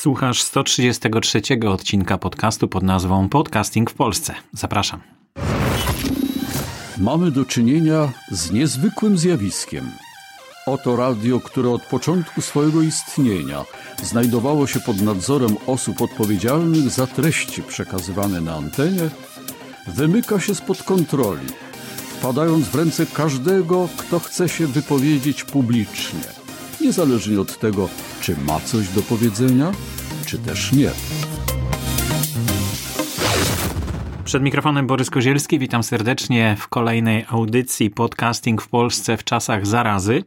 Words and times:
Słuchasz 0.00 0.42
133 0.42 1.42
odcinka 1.68 2.18
podcastu 2.18 2.68
pod 2.68 2.82
nazwą 2.82 3.28
Podcasting 3.28 3.90
w 3.90 3.94
Polsce. 3.94 4.34
Zapraszam. 4.52 5.00
Mamy 6.98 7.30
do 7.30 7.44
czynienia 7.44 8.12
z 8.30 8.52
niezwykłym 8.52 9.18
zjawiskiem. 9.18 9.90
Oto 10.66 10.96
radio, 10.96 11.40
które 11.40 11.70
od 11.70 11.82
początku 11.82 12.40
swojego 12.40 12.82
istnienia 12.82 13.64
znajdowało 14.02 14.66
się 14.66 14.80
pod 14.80 15.00
nadzorem 15.00 15.56
osób 15.66 16.02
odpowiedzialnych 16.02 16.90
za 16.90 17.06
treści 17.06 17.62
przekazywane 17.62 18.40
na 18.40 18.54
antenie, 18.54 19.10
wymyka 19.86 20.40
się 20.40 20.54
spod 20.54 20.82
kontroli, 20.82 21.46
wpadając 22.18 22.68
w 22.68 22.74
ręce 22.74 23.06
każdego, 23.06 23.88
kto 23.96 24.20
chce 24.20 24.48
się 24.48 24.66
wypowiedzieć 24.66 25.44
publicznie, 25.44 26.37
niezależnie 26.80 27.40
od 27.40 27.58
tego, 27.58 27.88
czy 28.20 28.36
ma 28.36 28.60
coś 28.60 28.88
do 28.88 29.02
powiedzenia, 29.02 29.72
czy 30.26 30.38
też 30.38 30.72
nie. 30.72 30.90
Przed 34.28 34.42
mikrofonem 34.42 34.86
Borys 34.86 35.10
Kozielski, 35.10 35.58
witam 35.58 35.82
serdecznie 35.82 36.56
w 36.58 36.68
kolejnej 36.68 37.24
audycji 37.28 37.90
Podcasting 37.90 38.62
w 38.62 38.68
Polsce 38.68 39.16
w 39.16 39.24
czasach 39.24 39.66
zarazy. 39.66 40.24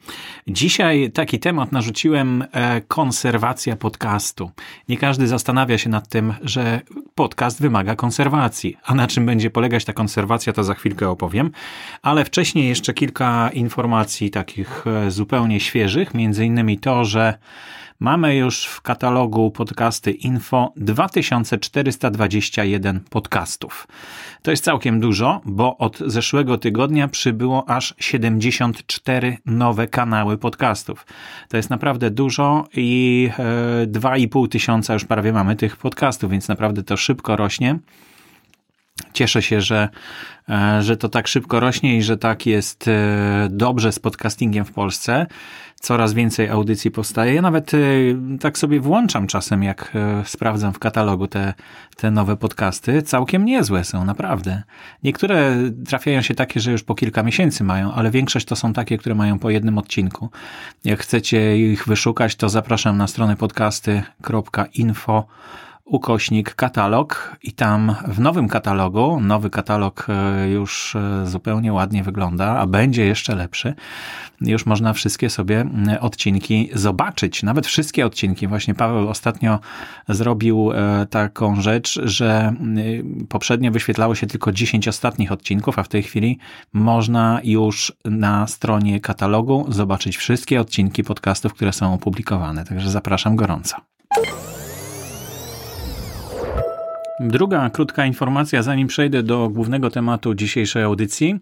Dzisiaj 0.48 1.12
taki 1.12 1.40
temat 1.40 1.72
narzuciłem 1.72 2.44
e, 2.52 2.82
konserwacja 2.82 3.76
podcastu. 3.76 4.52
Nie 4.90 4.98
każdy 4.98 5.28
zastanawia 5.28 5.78
się 5.78 5.90
nad 5.90 6.08
tym, 6.08 6.34
że 6.42 6.82
podcast 7.16 7.62
wymaga 7.62 7.96
konserwacji. 7.96 8.78
A 8.84 8.96
na 8.96 9.08
czym 9.08 9.26
będzie 9.26 9.50
polegać 9.50 9.86
ta 9.86 9.94
konserwacja, 9.94 10.54
to 10.54 10.64
za 10.64 10.74
chwilkę 10.74 11.10
opowiem. 11.10 11.52
Ale 12.02 12.26
wcześniej 12.26 12.70
jeszcze 12.70 12.94
kilka 12.94 13.50
informacji 13.54 14.32
takich 14.32 14.88
e, 14.88 15.12
zupełnie 15.12 15.60
świeżych, 15.60 16.14
między 16.14 16.46
innymi 16.46 16.80
to, 16.80 17.06
że 17.06 17.38
Mamy 18.02 18.36
już 18.36 18.66
w 18.66 18.82
katalogu 18.82 19.52
podcasty 19.52 20.12
info 20.12 20.74
2421 20.78 23.00
podcastów. 23.10 23.88
To 24.42 24.52
jest 24.52 24.64
całkiem 24.64 25.00
dużo, 25.00 25.42
bo 25.46 25.78
od 25.78 26.00
zeszłego 26.00 26.58
tygodnia 26.58 27.08
przybyło 27.08 27.70
aż 27.70 27.96
74 28.00 29.38
nowe 29.46 29.88
kanały 29.88 30.38
podcastów. 30.38 31.06
To 31.50 31.58
jest 31.58 31.70
naprawdę 31.70 32.12
dużo 32.12 32.68
i 32.74 33.30
2,5 33.88 34.46
e, 34.46 34.48
tysiąca 34.48 34.94
już 34.94 35.06
prawie 35.06 35.34
mamy 35.34 35.56
tych 35.56 35.78
podcastów, 35.78 36.32
więc 36.32 36.48
naprawdę 36.48 36.84
to 36.84 36.98
szybko 36.98 37.36
rośnie. 37.36 37.80
Cieszę 39.14 39.42
się, 39.42 39.62
że, 39.62 39.90
e, 40.50 40.82
że 40.82 40.98
to 40.98 41.10
tak 41.10 41.28
szybko 41.28 41.60
rośnie 41.60 41.98
i 41.98 42.02
że 42.02 42.18
tak 42.18 42.46
jest 42.46 42.88
e, 42.88 43.48
dobrze 43.52 43.92
z 43.92 44.00
podcastingiem 44.00 44.66
w 44.66 44.72
Polsce 44.72 45.26
coraz 45.82 46.14
więcej 46.14 46.50
audycji 46.50 46.92
powstaje. 46.92 47.34
Ja 47.34 47.42
nawet 47.42 47.74
y, 47.74 48.16
tak 48.40 48.58
sobie 48.58 48.80
włączam 48.80 49.28
czasem, 49.28 49.64
jak 49.64 49.94
sprawdzam 50.26 50.74
w 50.74 50.80
katalogu 50.80 51.28
te, 51.28 51.54
te 51.96 52.12
nowe 52.12 52.38
podcasty. 52.38 53.02
Całkiem 53.02 53.46
niezłe 53.46 53.84
są, 53.84 54.06
naprawdę. 54.06 54.64
Niektóre 55.04 55.56
trafiają 55.88 56.22
się 56.22 56.36
takie, 56.36 56.60
że 56.60 56.72
już 56.72 56.84
po 56.84 56.96
kilka 56.96 57.24
miesięcy 57.24 57.64
mają, 57.64 57.94
ale 57.94 58.12
większość 58.12 58.46
to 58.46 58.56
są 58.56 58.74
takie, 58.74 58.98
które 58.98 59.16
mają 59.16 59.40
po 59.40 59.50
jednym 59.50 59.78
odcinku. 59.78 60.30
Jak 60.84 61.00
chcecie 61.00 61.58
ich 61.58 61.88
wyszukać, 61.88 62.36
to 62.36 62.50
zapraszam 62.50 62.98
na 62.98 63.08
stronę 63.08 63.36
podcasty.info 63.36 65.26
ukośnik 65.92 66.56
katalog 66.56 67.36
i 67.44 67.52
tam 67.52 67.96
w 68.08 68.20
nowym 68.20 68.48
katalogu, 68.48 69.20
nowy 69.22 69.50
katalog 69.50 70.08
e, 70.10 70.50
już 70.50 70.96
e, 70.96 71.28
zupełnie 71.28 71.74
ładnie 71.74 72.04
wygląda, 72.04 72.60
a 72.60 72.68
będzie 72.68 73.06
jeszcze 73.06 73.36
lepszy. 73.36 73.74
Już 74.42 74.66
można 74.66 74.94
wszystkie 74.94 75.30
sobie 75.30 75.66
odcinki 76.00 76.70
zobaczyć, 76.74 77.44
nawet 77.44 77.68
wszystkie 77.68 78.06
odcinki. 78.06 78.48
Właśnie 78.48 78.76
Paweł 78.76 79.10
ostatnio 79.10 79.60
zrobił 80.10 80.72
e, 80.72 81.06
taką 81.06 81.62
rzecz, 81.62 82.00
że 82.04 82.54
poprzednio 83.30 83.72
wyświetlało 83.72 84.16
się 84.16 84.28
tylko 84.28 84.52
10 84.52 84.88
ostatnich 84.88 85.32
odcinków, 85.32 85.80
a 85.80 85.84
w 85.84 85.88
tej 85.88 86.04
chwili 86.04 86.40
można 86.74 87.40
już 87.44 87.94
na 88.06 88.48
stronie 88.48 89.00
katalogu 89.00 89.66
zobaczyć 89.70 90.18
wszystkie 90.18 90.62
odcinki 90.62 91.04
podcastów, 91.04 91.54
które 91.54 91.74
są 91.74 91.94
opublikowane. 91.94 92.66
Także 92.66 92.92
zapraszam 92.92 93.36
gorąco. 93.36 93.76
Druga 97.28 97.70
krótka 97.70 98.06
informacja, 98.06 98.64
zanim 98.64 98.88
przejdę 98.88 99.24
do 99.24 99.50
głównego 99.50 99.90
tematu 99.90 100.36
dzisiejszej 100.36 100.84
audycji, 100.84 101.40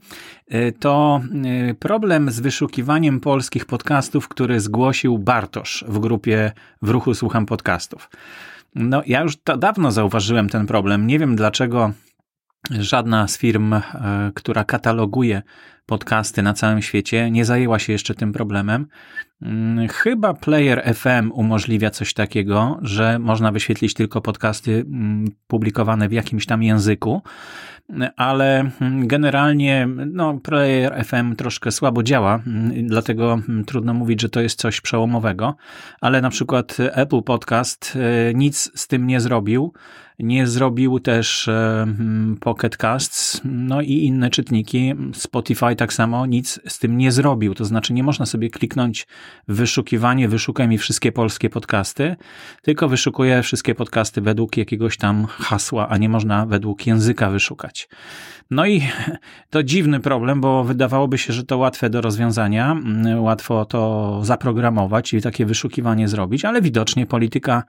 y, 0.54 0.74
to 0.80 1.22
y, 1.70 1.74
problem 1.74 2.32
z 2.32 2.40
wyszukiwaniem 2.40 3.20
polskich 3.20 3.66
podcastów, 3.66 4.28
który 4.28 4.60
zgłosił 4.60 5.18
Bartosz 5.18 5.86
w 5.88 6.00
grupie 6.00 6.52
W 6.82 6.90
ruchu 6.90 7.14
słucham 7.14 7.46
podcastów. 7.46 8.10
No, 8.76 9.02
ja 9.06 9.22
już 9.22 9.38
dawno 9.58 9.92
zauważyłem 9.92 10.50
ten 10.50 10.68
problem. 10.68 11.08
Nie 11.08 11.20
wiem 11.20 11.36
dlaczego 11.36 11.92
żadna 12.72 13.28
z 13.28 13.38
firm, 13.38 13.74
y, 13.74 13.82
która 14.36 14.64
kataloguje 14.64 15.42
podcasty 15.86 16.44
na 16.44 16.54
całym 16.54 16.82
świecie, 16.82 17.32
nie 17.32 17.46
zajęła 17.46 17.80
się 17.80 17.94
jeszcze 17.94 18.16
tym 18.16 18.34
problemem. 18.34 18.88
Mm, 19.42 19.88
chyba 19.88 20.34
Player 20.34 20.96
FM 20.96 21.32
umożliwia 21.34 21.90
coś 21.90 22.14
takiego, 22.14 22.80
że 22.82 23.20
można 23.20 23.52
wyświetlić 23.52 23.94
tylko 23.94 24.22
podcasty 24.22 24.72
mm, 24.72 25.28
publikowane 25.48 26.10
w 26.10 26.12
jakimś 26.12 26.46
tam 26.46 26.64
języku, 26.64 27.22
ale 28.16 28.72
mm, 28.82 29.08
generalnie 29.08 29.88
no, 30.08 30.38
Player 30.38 31.06
FM 31.06 31.36
troszkę 31.36 31.72
słabo 31.72 32.04
działa, 32.04 32.40
dlatego 32.84 33.40
trudno 33.66 33.94
mówić, 33.94 34.22
że 34.22 34.30
to 34.30 34.42
jest 34.42 34.60
coś 34.60 34.82
przełomowego, 34.82 35.56
ale 36.02 36.22
na 36.22 36.30
przykład 36.30 36.78
Apple 36.80 37.22
Podcast 37.22 37.98
e, 38.30 38.34
nic 38.34 38.72
z 38.76 38.88
tym 38.88 39.08
nie 39.08 39.20
zrobił. 39.22 39.74
Nie 40.20 40.48
zrobił 40.48 41.00
też 41.00 41.48
e, 41.48 41.88
Pocket 42.40 42.78
Casts, 42.78 43.42
no 43.46 43.82
i 43.82 43.92
inne 43.92 44.30
czytniki. 44.30 44.94
Spotify 45.14 45.76
tak 45.76 45.94
samo 45.94 46.26
nic 46.26 46.60
z 46.68 46.80
tym 46.80 46.98
nie 46.98 47.12
zrobił. 47.12 47.56
To 47.56 47.66
znaczy, 47.66 47.94
nie 47.94 48.04
można 48.04 48.26
sobie 48.26 48.50
kliknąć 48.50 49.08
wyszukiwanie, 49.48 50.28
wyszukaj 50.28 50.68
mi 50.68 50.78
wszystkie 50.78 51.12
polskie 51.12 51.50
podcasty, 51.50 52.16
tylko 52.62 52.90
wyszukuję 52.90 53.44
wszystkie 53.44 53.76
podcasty 53.76 54.22
według 54.22 54.58
jakiegoś 54.58 54.98
tam 54.98 55.26
hasła, 55.26 55.90
a 55.90 55.98
nie 55.98 56.10
można 56.10 56.46
według 56.46 56.88
języka 56.88 57.30
wyszukać. 57.30 57.90
No 58.52 58.66
i 58.66 58.82
to 59.50 59.64
dziwny 59.64 60.00
problem, 60.00 60.42
bo 60.42 60.64
wydawałoby 60.64 61.18
się, 61.18 61.34
że 61.34 61.44
to 61.44 61.58
łatwe 61.58 61.90
do 61.90 62.02
rozwiązania, 62.02 62.72
mm, 62.72 63.24
łatwo 63.24 63.66
to 63.66 64.20
zaprogramować 64.24 65.14
i 65.14 65.22
takie 65.22 65.46
wyszukiwanie 65.46 66.08
zrobić, 66.08 66.46
ale 66.46 66.62
widocznie 66.62 67.06
polityka 67.06 67.64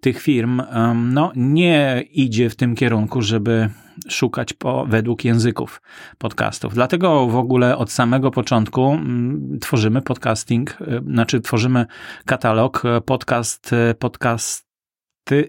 tych 0.00 0.22
firm 0.22 0.62
no, 0.94 1.32
nie 1.36 1.89
idzie 2.12 2.50
w 2.50 2.56
tym 2.56 2.74
kierunku, 2.74 3.22
żeby 3.22 3.70
szukać 4.08 4.52
po, 4.52 4.86
według 4.86 5.24
języków 5.24 5.82
podcastów. 6.18 6.74
Dlatego 6.74 7.26
w 7.26 7.36
ogóle 7.36 7.76
od 7.76 7.92
samego 7.92 8.30
początku 8.30 8.92
mm, 8.92 9.58
tworzymy 9.60 10.02
podcasting, 10.02 10.70
y, 10.80 11.02
znaczy 11.06 11.40
tworzymy 11.40 11.86
katalog 12.26 12.82
y, 12.84 13.00
podcast, 13.00 13.72
y, 13.72 13.94
podcast 13.94 14.69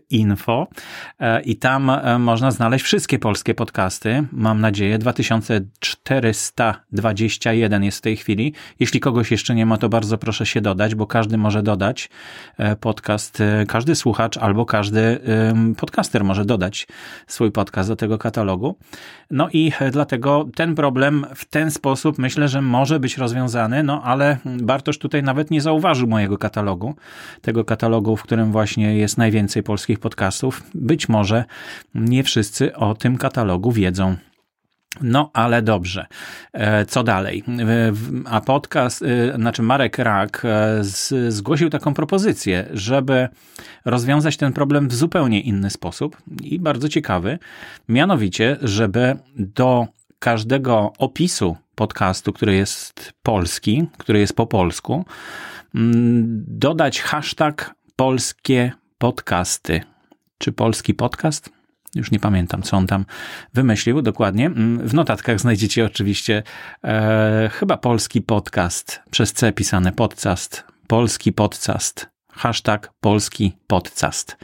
info 0.09 0.67
e, 1.19 1.41
i 1.41 1.55
tam 1.55 1.89
e, 1.89 2.19
można 2.19 2.51
znaleźć 2.51 2.85
wszystkie 2.85 3.19
polskie 3.19 3.53
podcasty. 3.53 4.23
Mam 4.31 4.61
nadzieję, 4.61 4.97
2421 4.97 7.83
jest 7.83 7.97
w 7.97 8.01
tej 8.01 8.17
chwili. 8.17 8.53
Jeśli 8.79 8.99
kogoś 8.99 9.31
jeszcze 9.31 9.55
nie 9.55 9.65
ma, 9.65 9.77
to 9.77 9.89
bardzo 9.89 10.17
proszę 10.17 10.45
się 10.45 10.61
dodać, 10.61 10.95
bo 10.95 11.07
każdy 11.07 11.37
może 11.37 11.63
dodać 11.63 12.09
e, 12.57 12.75
podcast, 12.75 13.43
każdy 13.67 13.95
słuchacz 13.95 14.37
albo 14.37 14.65
każdy 14.65 15.19
podcaster 15.77 16.23
może 16.23 16.45
dodać 16.45 16.87
swój 17.27 17.51
podcast 17.51 17.89
do 17.89 17.95
tego 17.95 18.17
katalogu. 18.17 18.77
No 19.31 19.49
i 19.53 19.71
dlatego 19.91 20.49
ten 20.55 20.75
problem 20.75 21.25
w 21.35 21.45
ten 21.45 21.71
sposób 21.71 22.17
myślę, 22.17 22.47
że 22.47 22.61
może 22.61 22.99
być 22.99 23.17
rozwiązany, 23.17 23.83
no 23.83 24.03
ale 24.03 24.37
Bartosz 24.45 24.97
tutaj 24.97 25.23
nawet 25.23 25.51
nie 25.51 25.61
zauważył 25.61 26.07
mojego 26.07 26.37
katalogu, 26.37 26.95
tego 27.41 27.65
katalogu, 27.65 28.17
w 28.17 28.23
którym 28.23 28.51
właśnie 28.51 28.97
jest 28.97 29.17
najwięcej 29.17 29.60
polskich 29.63 29.99
podcastów. 29.99 30.63
Być 30.73 31.09
może 31.09 31.45
nie 31.95 32.23
wszyscy 32.23 32.75
o 32.75 32.95
tym 32.95 33.17
katalogu 33.17 33.71
wiedzą. 33.71 34.15
No, 35.01 35.31
ale 35.33 35.61
dobrze. 35.61 36.05
E, 36.53 36.85
co 36.85 37.03
dalej? 37.03 37.43
A 38.25 38.41
podcast, 38.41 39.03
e, 39.03 39.35
znaczy 39.35 39.61
Marek 39.61 39.97
Rak 39.97 40.41
e, 40.45 40.83
zgłosił 41.29 41.69
taką 41.69 41.93
propozycję, 41.93 42.67
żeby 42.73 43.29
rozwiązać 43.85 44.37
ten 44.37 44.53
problem 44.53 44.89
w 44.89 44.93
zupełnie 44.93 45.41
inny 45.41 45.69
sposób 45.69 46.17
i 46.41 46.59
bardzo 46.59 46.89
ciekawy. 46.89 47.39
Mianowicie, 47.89 48.57
żeby 48.61 49.17
do 49.35 49.87
każdego 50.19 50.93
opisu 50.97 51.57
podcastu, 51.75 52.33
który 52.33 52.55
jest 52.55 53.13
polski, 53.23 53.87
który 53.97 54.19
jest 54.19 54.35
po 54.35 54.47
polsku, 54.47 55.05
dodać 56.47 57.01
hashtag 57.01 57.75
polskie 57.95 58.71
podcasty. 59.01 59.81
Czy 60.37 60.51
polski 60.51 60.93
podcast? 60.93 61.49
Już 61.95 62.11
nie 62.11 62.19
pamiętam, 62.19 62.61
co 62.61 62.77
on 62.77 62.87
tam 62.87 63.05
wymyślił 63.53 64.01
dokładnie. 64.01 64.45
Mm, 64.45 64.87
w 64.87 64.93
notatkach 64.93 65.39
znajdziecie 65.39 65.85
oczywiście 65.85 66.43
e, 66.83 67.49
chyba 67.53 67.77
polski 67.77 68.21
podcast 68.21 69.01
przez 69.11 69.33
C 69.33 69.51
pisane 69.51 69.91
podcast. 69.91 70.63
Polski 70.87 71.33
podcast. 71.33 72.09
Hashtag 72.41 72.93
polski 73.01 73.53
podcast. 73.67 74.37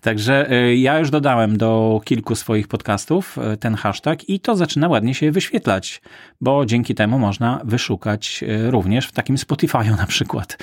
Także 0.00 0.52
y, 0.52 0.76
ja 0.76 0.98
już 0.98 1.10
dodałem 1.10 1.58
do 1.58 2.00
kilku 2.04 2.34
swoich 2.34 2.68
podcastów 2.68 3.38
y, 3.38 3.56
ten 3.56 3.74
hashtag 3.74 4.28
i 4.28 4.40
to 4.40 4.56
zaczyna 4.56 4.88
ładnie 4.88 5.14
się 5.14 5.32
wyświetlać, 5.32 6.02
bo 6.40 6.66
dzięki 6.66 6.94
temu 6.94 7.18
można 7.18 7.60
wyszukać 7.64 8.44
y, 8.66 8.70
również 8.70 9.06
w 9.06 9.12
takim 9.12 9.36
Spotify'u 9.36 9.96
na 9.96 10.06
przykład 10.06 10.58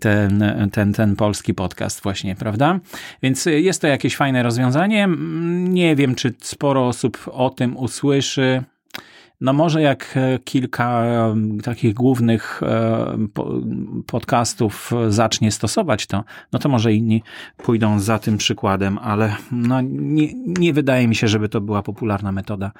ten, 0.00 0.44
ten, 0.72 0.92
ten 0.92 1.16
polski 1.16 1.54
podcast 1.54 2.02
właśnie, 2.02 2.34
prawda? 2.34 2.80
Więc 3.22 3.46
jest 3.46 3.80
to 3.80 3.86
jakieś 3.86 4.16
fajne 4.16 4.42
rozwiązanie. 4.42 5.08
Nie 5.58 5.96
wiem, 5.96 6.14
czy 6.14 6.34
sporo 6.40 6.86
osób 6.86 7.30
o 7.32 7.50
tym 7.50 7.76
usłyszy. 7.76 8.62
No 9.40 9.52
może 9.52 9.82
jak 9.82 10.16
e, 10.16 10.38
kilka 10.38 11.04
takich 11.62 11.94
głównych 11.94 12.62
e, 12.62 13.18
podcastów 14.06 14.90
zacznie 15.08 15.52
stosować 15.52 16.06
to, 16.06 16.24
no 16.52 16.58
to 16.58 16.68
może 16.68 16.92
inni 16.92 17.22
pójdą 17.56 18.00
za 18.00 18.18
tym 18.18 18.36
przykładem, 18.36 18.98
ale 18.98 19.36
no 19.52 19.80
nie, 19.90 20.28
nie 20.46 20.72
wydaje 20.72 21.08
mi 21.08 21.14
się, 21.14 21.28
żeby 21.28 21.48
to 21.48 21.60
była 21.60 21.82
popularna 21.82 22.32
metoda 22.32 22.72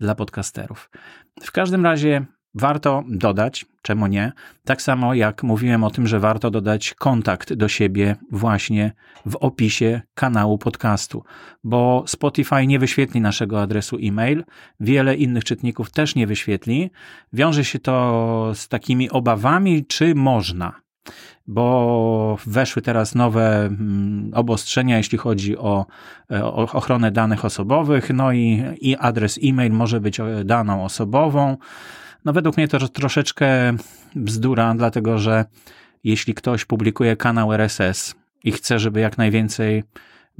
dla 0.00 0.14
podcasterów. 0.14 0.90
W 1.42 1.52
każdym 1.52 1.84
razie 1.84 2.26
Warto 2.54 3.04
dodać, 3.08 3.66
czemu 3.82 4.06
nie, 4.06 4.32
tak 4.64 4.82
samo 4.82 5.14
jak 5.14 5.42
mówiłem 5.42 5.84
o 5.84 5.90
tym, 5.90 6.06
że 6.06 6.20
warto 6.20 6.50
dodać 6.50 6.94
kontakt 6.94 7.52
do 7.52 7.68
siebie 7.68 8.16
właśnie 8.30 8.92
w 9.26 9.36
opisie 9.36 10.02
kanału 10.14 10.58
podcastu, 10.58 11.24
bo 11.64 12.04
Spotify 12.06 12.66
nie 12.66 12.78
wyświetli 12.78 13.20
naszego 13.20 13.62
adresu 13.62 13.96
e-mail, 14.02 14.44
wiele 14.80 15.16
innych 15.16 15.44
czytników 15.44 15.90
też 15.90 16.14
nie 16.14 16.26
wyświetli. 16.26 16.90
Wiąże 17.32 17.64
się 17.64 17.78
to 17.78 18.52
z 18.54 18.68
takimi 18.68 19.10
obawami, 19.10 19.86
czy 19.86 20.14
można 20.14 20.80
bo 21.46 22.38
weszły 22.46 22.82
teraz 22.82 23.14
nowe 23.14 23.66
mm, 23.66 24.30
obostrzenia, 24.34 24.96
jeśli 24.96 25.18
chodzi 25.18 25.58
o, 25.58 25.86
o 26.30 26.72
ochronę 26.72 27.10
danych 27.10 27.44
osobowych, 27.44 28.10
no 28.14 28.32
i, 28.32 28.62
i 28.80 28.96
adres 28.96 29.38
e-mail 29.42 29.72
może 29.72 30.00
być 30.00 30.20
daną 30.44 30.84
osobową. 30.84 31.56
No 32.24 32.32
według 32.32 32.56
mnie 32.56 32.68
to 32.68 32.88
troszeczkę 32.88 33.76
bzdura, 34.14 34.74
dlatego 34.74 35.18
że 35.18 35.44
jeśli 36.04 36.34
ktoś 36.34 36.64
publikuje 36.64 37.16
kanał 37.16 37.52
RSS 37.52 38.14
i 38.44 38.52
chce, 38.52 38.78
żeby 38.78 39.00
jak 39.00 39.18
najwięcej 39.18 39.84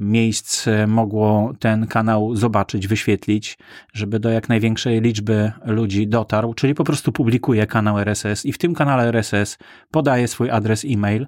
miejsc 0.01 0.67
mogło 0.87 1.53
ten 1.59 1.87
kanał 1.87 2.37
zobaczyć, 2.37 2.87
wyświetlić, 2.87 3.59
żeby 3.93 4.21
do 4.21 4.31
jak 4.31 4.49
największej 4.49 5.01
liczby 5.01 5.53
ludzi 5.65 6.09
dotarł, 6.09 6.55
czyli 6.55 6.75
po 6.75 6.85
prostu 6.85 7.13
publikuje 7.13 7.67
kanał 7.67 7.99
RSS 7.99 8.47
i 8.47 8.53
w 8.53 8.59
tym 8.59 8.75
kanale 8.75 9.09
RSS 9.09 9.59
podaje 9.91 10.29
swój 10.29 10.51
adres 10.51 10.85
e-mail, 10.85 11.27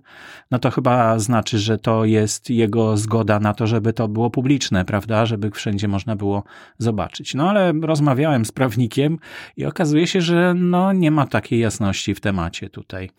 no 0.51 0.59
to 0.59 0.71
chyba 0.71 1.19
znaczy, 1.19 1.59
że 1.59 1.79
to 1.79 2.05
jest 2.05 2.51
jego 2.51 2.97
zgoda 2.97 3.41
na 3.41 3.55
to, 3.55 3.67
żeby 3.67 3.93
to 3.93 4.09
było 4.09 4.31
publiczne, 4.31 4.85
prawda, 4.85 5.27
żeby 5.27 5.51
wszędzie 5.51 5.89
można 5.89 6.17
było 6.17 6.45
zobaczyć. 6.79 7.35
No 7.35 7.51
ale 7.51 7.73
rozmawiałem 7.83 8.45
z 8.45 8.53
prawnikiem 8.53 9.19
i 9.57 9.67
okazuje 9.67 10.07
się, 10.07 10.21
że 10.21 10.55
no 10.57 10.93
nie 10.93 11.11
ma 11.11 11.27
takiej 11.27 11.61
jasności 11.61 12.15
w 12.15 12.21
temacie 12.21 12.71
tutaj 12.71 13.11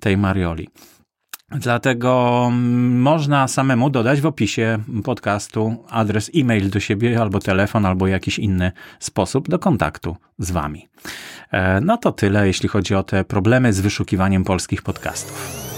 tej 0.00 0.16
Marioli. 0.16 0.68
Dlatego 1.50 2.44
mm, 2.48 3.00
można 3.00 3.48
samemu 3.48 3.90
dodać 3.90 4.20
w 4.20 4.26
opisie 4.26 4.78
podcastu 5.04 5.84
adres 5.90 6.30
e-mail 6.34 6.70
do 6.70 6.80
siebie, 6.80 7.20
albo 7.20 7.38
telefon, 7.40 7.86
albo 7.86 8.06
jakiś 8.06 8.38
inny 8.38 8.72
sposób 8.98 9.48
do 9.48 9.58
kontaktu 9.58 10.16
z 10.38 10.50
Wami. 10.50 10.88
E, 11.52 11.80
no 11.80 11.96
to 11.96 12.12
tyle, 12.12 12.46
jeśli 12.46 12.68
chodzi 12.68 12.94
o 12.94 13.02
te 13.02 13.24
problemy 13.24 13.72
z 13.72 13.80
wyszukiwaniem 13.80 14.44
polskich 14.44 14.82
podcastów. 14.82 15.77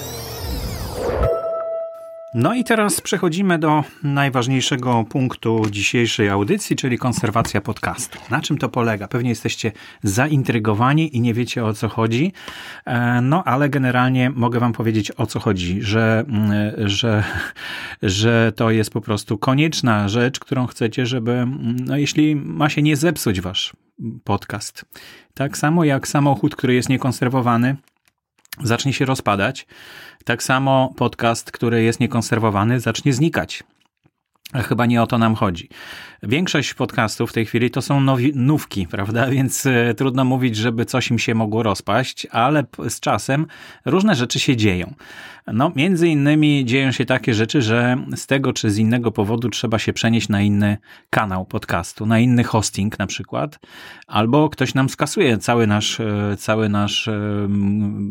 No 2.34 2.54
i 2.54 2.64
teraz 2.64 3.00
przechodzimy 3.00 3.58
do 3.58 3.84
najważniejszego 4.02 5.04
punktu 5.04 5.62
dzisiejszej 5.70 6.28
audycji, 6.28 6.76
czyli 6.76 6.98
konserwacja 6.98 7.60
podcastu. 7.60 8.18
Na 8.30 8.40
czym 8.40 8.58
to 8.58 8.68
polega? 8.68 9.08
Pewnie 9.08 9.30
jesteście 9.30 9.72
zaintrygowani 10.02 11.16
i 11.16 11.20
nie 11.20 11.34
wiecie 11.34 11.64
o 11.64 11.74
co 11.74 11.88
chodzi, 11.88 12.32
e, 12.84 13.20
no 13.20 13.44
ale 13.44 13.68
generalnie 13.68 14.30
mogę 14.30 14.60
Wam 14.60 14.72
powiedzieć 14.72 15.12
o 15.16 15.26
co 15.26 15.40
chodzi, 15.40 15.82
że, 15.82 16.24
mm, 16.28 16.88
że, 16.88 17.24
że 18.02 18.52
to 18.56 18.70
jest 18.70 18.90
po 18.90 19.00
prostu 19.00 19.38
konieczna 19.38 20.08
rzecz, 20.08 20.40
którą 20.40 20.66
chcecie, 20.66 21.06
żeby, 21.06 21.32
mm, 21.32 21.76
no 21.86 21.96
jeśli 21.96 22.36
ma 22.36 22.68
się 22.68 22.82
nie 22.82 22.96
zepsuć 22.96 23.40
Wasz 23.40 23.72
podcast. 24.24 24.84
Tak 25.34 25.58
samo 25.58 25.84
jak 25.84 26.08
samochód, 26.08 26.56
który 26.56 26.74
jest 26.74 26.88
niekonserwowany, 26.88 27.76
zacznie 28.62 28.92
się 28.92 29.04
rozpadać, 29.04 29.66
tak 30.24 30.42
samo 30.42 30.94
podcast, 30.96 31.52
który 31.52 31.82
jest 31.82 32.00
niekonserwowany, 32.00 32.80
zacznie 32.80 33.12
znikać. 33.12 33.64
Chyba 34.54 34.86
nie 34.86 35.02
o 35.02 35.06
to 35.06 35.18
nam 35.18 35.34
chodzi. 35.34 35.68
Większość 36.22 36.74
podcastów 36.74 37.30
w 37.30 37.32
tej 37.32 37.46
chwili 37.46 37.70
to 37.70 37.82
są 37.82 38.00
nowi, 38.00 38.32
nówki, 38.34 38.86
prawda? 38.86 39.26
Więc 39.30 39.66
e, 39.66 39.94
trudno 39.94 40.24
mówić, 40.24 40.56
żeby 40.56 40.84
coś 40.84 41.10
im 41.10 41.18
się 41.18 41.34
mogło 41.34 41.62
rozpaść, 41.62 42.26
ale 42.30 42.64
z 42.88 43.00
czasem 43.00 43.46
różne 43.84 44.14
rzeczy 44.14 44.40
się 44.40 44.56
dzieją. 44.56 44.94
No, 45.46 45.72
między 45.76 46.08
innymi 46.08 46.64
dzieją 46.64 46.92
się 46.92 47.04
takie 47.04 47.34
rzeczy, 47.34 47.62
że 47.62 47.96
z 48.16 48.26
tego 48.26 48.52
czy 48.52 48.70
z 48.70 48.78
innego 48.78 49.12
powodu 49.12 49.48
trzeba 49.48 49.78
się 49.78 49.92
przenieść 49.92 50.28
na 50.28 50.40
inny 50.40 50.78
kanał 51.10 51.44
podcastu, 51.44 52.06
na 52.06 52.18
inny 52.18 52.44
hosting 52.44 52.98
na 52.98 53.06
przykład, 53.06 53.58
albo 54.06 54.48
ktoś 54.48 54.74
nam 54.74 54.88
skasuje 54.88 55.38
cały 55.38 55.66
nasz, 55.66 56.00
e, 56.00 56.36
cały 56.38 56.68
nasz 56.68 57.08
e, 57.08 57.48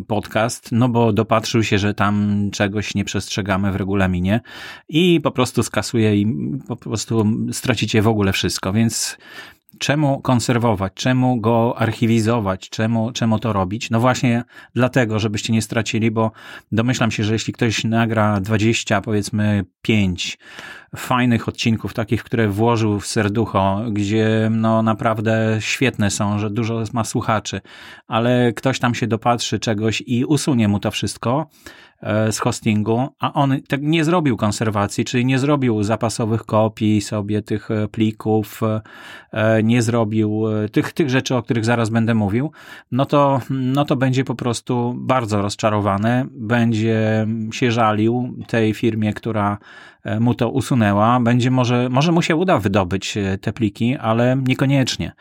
podcast, 0.07 0.69
no 0.71 0.89
bo 0.89 1.13
dopatrzył 1.13 1.63
się, 1.63 1.77
że 1.77 1.93
tam 1.93 2.49
czegoś 2.51 2.95
nie 2.95 3.05
przestrzegamy 3.05 3.71
w 3.71 3.75
regulaminie 3.75 4.41
i 4.89 5.21
po 5.23 5.31
prostu 5.31 5.63
skasuje 5.63 6.15
i 6.15 6.25
po 6.67 6.75
prostu 6.75 7.25
stracicie 7.51 8.01
w 8.01 8.07
ogóle 8.07 8.33
wszystko, 8.33 8.73
więc 8.73 9.17
Czemu 9.79 10.21
konserwować? 10.21 10.93
Czemu 10.93 11.41
go 11.41 11.77
archiwizować? 11.77 12.69
Czemu, 12.69 13.11
czemu 13.11 13.39
to 13.39 13.53
robić? 13.53 13.89
No 13.89 13.99
właśnie 13.99 14.43
dlatego, 14.75 15.19
żebyście 15.19 15.53
nie 15.53 15.61
stracili, 15.61 16.11
bo 16.11 16.31
domyślam 16.71 17.11
się, 17.11 17.23
że 17.23 17.33
jeśli 17.33 17.53
ktoś 17.53 17.83
nagra 17.83 18.41
20, 18.41 19.01
powiedzmy 19.01 19.65
5 19.81 20.37
fajnych 20.95 21.47
odcinków, 21.47 21.93
takich, 21.93 22.23
które 22.23 22.47
włożył 22.47 22.99
w 22.99 23.07
serducho, 23.07 23.81
gdzie 23.91 24.49
no 24.51 24.81
naprawdę 24.81 25.57
świetne 25.59 26.11
są, 26.11 26.39
że 26.39 26.49
dużo 26.49 26.83
ma 26.93 27.03
słuchaczy, 27.03 27.61
ale 28.07 28.53
ktoś 28.53 28.79
tam 28.79 28.95
się 28.95 29.07
dopatrzy 29.07 29.59
czegoś 29.59 30.03
i 30.05 30.25
usunie 30.25 30.67
mu 30.67 30.79
to 30.79 30.91
wszystko, 30.91 31.49
z 32.31 32.39
hostingu, 32.39 33.07
a 33.19 33.33
on 33.33 33.61
tak 33.67 33.81
nie 33.81 34.03
zrobił 34.03 34.37
konserwacji, 34.37 35.05
czyli 35.05 35.25
nie 35.25 35.39
zrobił 35.39 35.83
zapasowych 35.83 36.45
kopii 36.45 37.01
sobie 37.01 37.41
tych 37.41 37.71
e, 37.71 37.87
plików, 37.87 38.61
e, 39.33 39.63
nie 39.63 39.81
zrobił 39.81 40.43
tych, 40.71 40.93
tych 40.93 41.09
rzeczy, 41.09 41.35
o 41.35 41.43
których 41.43 41.65
zaraz 41.65 41.89
będę 41.89 42.13
mówił, 42.13 42.51
no 42.91 43.05
to, 43.05 43.41
no 43.49 43.85
to 43.85 43.95
będzie 43.95 44.23
po 44.23 44.35
prostu 44.35 44.95
bardzo 44.97 45.41
rozczarowany, 45.41 46.25
będzie 46.31 47.27
się 47.51 47.71
żalił 47.71 48.35
tej 48.47 48.73
firmie, 48.73 49.13
która 49.13 49.57
E, 49.98 49.98
mu 50.19 50.33
to 50.33 50.49
usunęła, 50.49 51.19
będzie 51.19 51.51
może, 51.51 51.89
może 51.89 52.11
mu 52.11 52.21
się 52.21 52.35
uda 52.35 52.57
wydobyć 52.59 53.17
e, 53.17 53.37
te 53.37 53.53
pliki, 53.53 53.97
ale 53.97 54.37
niekoniecznie. 54.47 55.11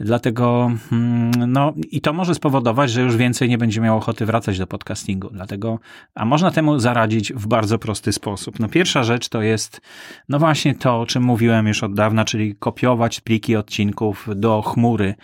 Dlatego, 0.00 0.70
mm, 0.92 1.52
no 1.52 1.72
i 1.90 2.00
to 2.00 2.12
może 2.12 2.34
spowodować, 2.34 2.90
że 2.90 3.02
już 3.02 3.16
więcej 3.16 3.48
nie 3.48 3.58
będzie 3.58 3.80
miał 3.80 3.96
ochoty 3.96 4.26
wracać 4.26 4.58
do 4.58 4.66
podcastingu. 4.66 5.30
Dlatego, 5.32 5.78
a 6.14 6.24
można 6.24 6.50
temu 6.50 6.78
zaradzić 6.78 7.32
w 7.32 7.46
bardzo 7.46 7.78
prosty 7.78 8.12
sposób. 8.12 8.60
No 8.60 8.68
pierwsza 8.68 9.02
rzecz 9.02 9.28
to 9.28 9.42
jest, 9.42 9.80
no 10.28 10.38
właśnie 10.38 10.74
to, 10.74 11.00
o 11.00 11.06
czym 11.06 11.22
mówiłem 11.22 11.66
już 11.66 11.82
od 11.82 11.94
dawna, 11.94 12.24
czyli 12.24 12.54
kopiować 12.54 13.20
pliki 13.20 13.56
odcinków 13.56 14.28
do 14.36 14.62
chmury, 14.62 15.14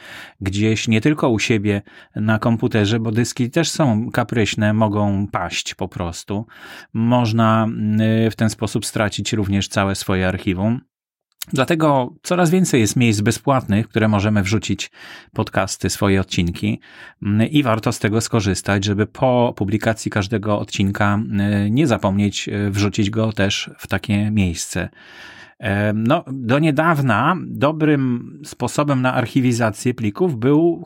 gdzieś 0.41 0.89
nie 0.89 1.01
tylko 1.01 1.29
u 1.29 1.39
siebie 1.39 1.83
na 2.17 2.39
komputerze, 2.39 3.01
bo 3.01 3.13
dyski 3.13 3.51
też 3.51 3.71
są 3.71 4.11
kapryśne, 4.11 4.73
mogą 4.73 5.27
paść 5.27 5.75
po 5.75 5.89
prostu. 5.89 6.47
Można 6.93 7.65
mm, 7.65 8.31
w 8.31 8.37
ten 8.37 8.51
sposób 8.51 8.87
stracić 8.97 9.33
również 9.33 9.69
całe 9.69 9.95
swoje 9.95 10.29
archiwum. 10.29 10.81
Dlatego 11.53 12.15
coraz 12.23 12.51
więcej 12.51 12.81
jest 12.81 12.97
miejsc 12.97 13.21
bezpłatnych, 13.21 13.89
które 13.89 14.09
możemy 14.09 14.43
wrzucić 14.43 14.91
podcasty, 15.33 15.91
swoje 15.91 16.21
odcinki 16.21 16.81
i 17.51 17.63
warto 17.63 17.93
z 17.93 17.99
tego 17.99 18.21
skorzystać, 18.21 18.85
żeby 18.85 19.07
po 19.07 19.55
publikacji 19.57 20.11
każdego 20.11 20.59
odcinka 20.59 21.19
y, 21.67 21.71
nie 21.71 21.87
zapomnieć 21.87 22.49
y, 22.49 22.71
wrzucić 22.71 23.11
go 23.11 23.33
też 23.33 23.71
w 23.79 23.87
takie 23.87 24.31
miejsce. 24.31 24.89
No, 25.95 26.25
do 26.33 26.59
niedawna 26.59 27.37
dobrym 27.47 28.33
sposobem 28.45 29.03
na 29.03 29.15
archiwizację 29.15 29.95
plików 29.95 30.39
był 30.39 30.85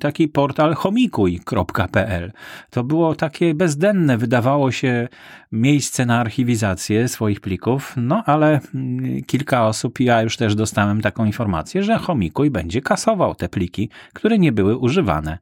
taki 0.00 0.28
portal 0.28 0.74
homikuj.pl. 0.74 2.32
To 2.70 2.84
było 2.84 3.14
takie 3.14 3.54
bezdenne, 3.54 4.18
wydawało 4.18 4.72
się, 4.72 5.08
miejsce 5.54 6.06
na 6.06 6.20
archiwizację 6.20 7.08
swoich 7.08 7.40
plików, 7.40 7.94
no 7.96 8.22
ale 8.26 8.60
mm, 8.74 9.24
kilka 9.24 9.66
osób, 9.66 10.00
ja 10.00 10.22
już 10.22 10.36
też 10.36 10.54
dostałem 10.54 11.00
taką 11.00 11.24
informację, 11.24 11.82
że 11.82 11.98
Homikuj 11.98 12.50
będzie 12.50 12.82
kasował 12.82 13.34
te 13.34 13.48
pliki, 13.48 13.90
które 14.12 14.38
nie 14.38 14.52
były 14.52 14.76
używane. 14.76 15.38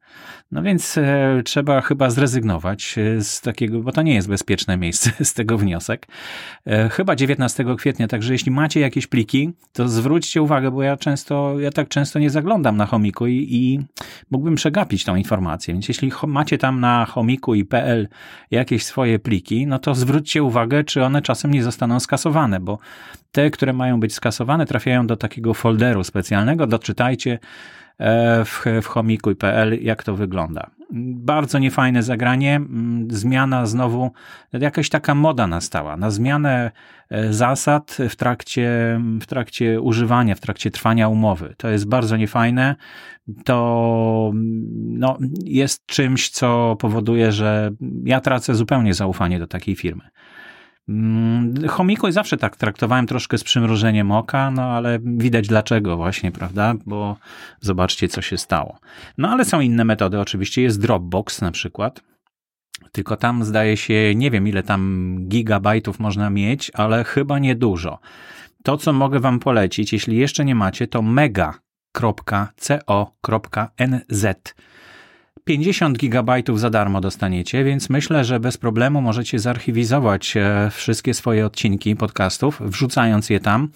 No 0.53 0.63
więc 0.63 0.99
e, 0.99 1.43
trzeba 1.45 1.81
chyba 1.81 2.11
zrezygnować 2.11 2.95
e, 2.99 3.21
z 3.21 3.41
takiego, 3.41 3.81
bo 3.81 3.93
to 3.93 4.03
nie 4.03 4.15
jest 4.15 4.29
bezpieczne 4.29 4.77
miejsce, 4.77 5.11
z 5.25 5.35
tego 5.35 5.59
wniosek. 5.59 6.07
E, 6.67 6.89
chyba 6.89 7.17
19 7.17 7.65
kwietnia, 7.79 8.09
także 8.09 8.33
jeśli 8.33 8.53
macie 8.53 8.81
jakieś 8.81 9.07
pliki, 9.07 9.53
to 9.73 9.89
zwróćcie 9.89 10.43
uwagę, 10.43 10.71
bo 10.71 10.83
ja 10.83 10.97
często, 10.97 11.61
ja 11.61 11.71
tak 11.71 11.89
często 11.89 12.19
nie 12.19 12.31
zaglądam 12.31 12.77
na 12.77 12.87
Homiku 12.87 13.27
i, 13.27 13.49
i 13.51 13.81
mógłbym 14.31 14.55
przegapić 14.55 15.05
tą 15.05 15.17
informację. 15.17 15.75
Więc 15.75 15.89
jeśli 15.89 16.13
macie 16.27 16.59
tam 16.59 16.81
na 16.81 17.05
homiku 17.05 17.55
i 17.55 17.65
pl 17.65 18.09
jakieś 18.51 18.85
swoje 18.85 19.19
pliki, 19.19 19.67
no 19.67 19.79
to 19.79 19.95
zwróćcie 20.03 20.43
uwagę, 20.43 20.85
czy 20.85 21.05
one 21.05 21.23
czasem 21.23 21.51
nie 21.51 21.63
zostaną 21.63 22.01
skasowane, 22.01 22.61
bo 22.61 22.79
te, 23.33 23.51
które 23.51 23.73
mają 23.73 24.01
być 24.01 24.15
skasowane, 24.15 24.67
trafiają 24.67 25.07
do 25.07 25.17
takiego 25.17 25.55
folderu 25.55 26.05
specjalnego. 26.05 26.67
Doczytajcie 26.67 27.39
e, 27.99 28.45
w, 28.45 28.65
w 28.83 28.87
homikuj.pl, 28.87 29.83
jak 29.83 30.03
to 30.03 30.15
wygląda. 30.15 30.71
Bardzo 31.15 31.59
niefajne 31.59 32.03
zagranie, 32.03 32.57
mm, 32.57 33.09
zmiana 33.11 33.67
znowu, 33.67 34.11
jakaś 34.53 34.89
taka 34.89 35.15
moda 35.15 35.47
nastała 35.47 35.97
na 35.97 36.11
zmianę 36.11 36.71
e, 37.11 37.33
zasad 37.33 37.99
w 38.09 38.17
trakcie, 38.17 39.01
w 39.21 39.27
trakcie 39.27 39.81
używania, 39.81 40.35
w 40.35 40.41
trakcie 40.41 40.71
trwania 40.71 41.09
umowy. 41.09 41.55
To 41.57 41.69
jest 41.69 41.89
bardzo 41.89 42.17
niefajne. 42.17 42.77
To 43.45 44.33
no, 44.75 45.19
jest 45.45 45.87
czymś, 45.87 46.31
co 46.31 46.77
powoduje, 46.79 47.33
że 47.33 47.71
ja 48.05 48.21
tracę 48.21 48.55
zupełnie 48.55 48.95
zaufanie 48.95 49.39
do 49.39 49.47
takiej 49.47 49.77
firmy. 49.77 50.05
Mm, 50.89 51.69
Chomikuj 51.69 52.13
zawsze 52.13 52.37
tak 52.37 52.57
traktowałem 52.57 53.07
troszkę 53.07 53.39
z 53.39 53.45
przymrużeniem 53.45 54.13
oka, 54.13 54.51
no 54.51 54.63
ale 54.63 54.99
widać 55.03 55.49
dlaczego 55.49 55.97
właśnie, 55.97 56.33
prawda? 56.33 56.75
Bo 56.87 57.17
zobaczcie, 57.61 58.09
co 58.09 58.23
się 58.23 58.39
stało. 58.39 58.79
No 59.19 59.29
ale 59.29 59.45
są 59.45 59.61
inne 59.61 59.85
metody, 59.85 60.21
oczywiście 60.21 60.63
jest 60.63 60.81
Dropbox 60.81 61.41
na 61.41 61.51
przykład. 61.51 62.03
Tylko 62.93 63.17
tam 63.17 63.45
zdaje 63.45 63.77
się, 63.77 64.15
nie 64.15 64.31
wiem 64.31 64.49
ile 64.49 64.63
tam 64.63 65.17
gigabajtów 65.29 66.01
można 66.01 66.31
mieć, 66.31 66.71
ale 66.75 67.05
chyba 67.05 67.39
niedużo. 67.39 67.99
To, 68.63 68.77
co 68.77 68.93
mogę 68.93 69.21
Wam 69.21 69.39
polecić, 69.39 69.93
jeśli 69.93 70.17
jeszcze 70.17 70.45
nie 70.45 70.55
macie, 70.55 70.87
to 70.87 71.03
mega.co.nz 71.03 71.45
50 75.45 75.99
gigabajtów 75.99 76.61
za 76.61 76.71
darmo 76.71 77.01
dostaniecie, 77.01 77.65
więc 77.65 77.91
myślę, 77.91 78.25
że 78.25 78.41
bez 78.41 78.57
problemu 78.57 79.01
możecie 79.01 79.39
zarchiwizować 79.39 80.37
e, 80.37 80.71
wszystkie 80.71 81.15
swoje 81.15 81.47
odcinki 81.47 81.97
podcastów, 81.97 82.61
wrzucając 82.65 83.31
je 83.31 83.41
tam, 83.41 83.69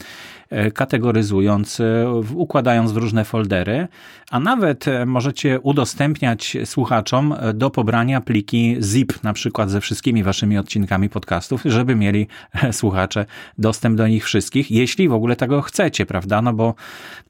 e, 0.50 0.70
kategoryzując, 0.70 1.80
e, 1.80 2.10
układając 2.34 2.92
w 2.92 2.96
różne 2.96 3.24
foldery, 3.24 3.88
a 4.30 4.40
nawet 4.40 4.84
możecie 5.06 5.60
udostępniać 5.60 6.56
słuchaczom 6.64 7.34
do 7.54 7.70
pobrania 7.70 8.20
pliki 8.20 8.76
zip, 8.80 9.22
na 9.22 9.32
przykład 9.32 9.70
ze 9.70 9.80
wszystkimi 9.80 10.22
waszymi 10.22 10.58
odcinkami 10.58 11.08
podcastów, 11.08 11.62
żeby 11.64 11.94
mieli 11.94 12.26
słuchacze 12.72 13.26
dostęp 13.58 13.96
do 13.96 14.08
nich 14.08 14.24
wszystkich, 14.24 14.70
jeśli 14.70 15.08
w 15.08 15.12
ogóle 15.12 15.36
tego 15.36 15.62
chcecie, 15.62 16.06
prawda? 16.06 16.42
No 16.42 16.52
bo, 16.52 16.74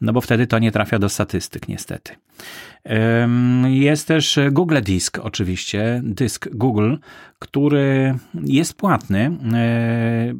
no 0.00 0.12
bo 0.12 0.20
wtedy 0.20 0.46
to 0.46 0.58
nie 0.58 0.72
trafia 0.72 0.98
do 0.98 1.08
statystyk, 1.08 1.68
niestety. 1.68 2.12
Jest 3.64 4.08
też 4.08 4.38
Google 4.52 4.76
Disk, 4.82 5.18
oczywiście, 5.22 6.00
dysk 6.04 6.48
Google, 6.54 6.94
który 7.38 8.14
jest 8.42 8.74
płatny 8.74 9.38
e, 9.54 10.34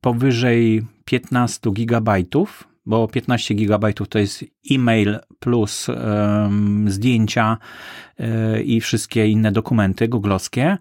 powyżej 0.00 0.82
15 1.04 1.70
gigabajtów, 1.70 2.68
bo 2.88 3.08
15 3.08 3.54
gigabajtów 3.54 4.08
to 4.08 4.18
jest 4.18 4.44
e-mail 4.70 5.18
plus 5.38 5.86
zdjęcia 6.86 7.58
yy, 8.18 8.62
i 8.62 8.80
wszystkie 8.80 9.28
inne 9.28 9.52
dokumenty 9.52 10.08
googlowskie. 10.08 10.78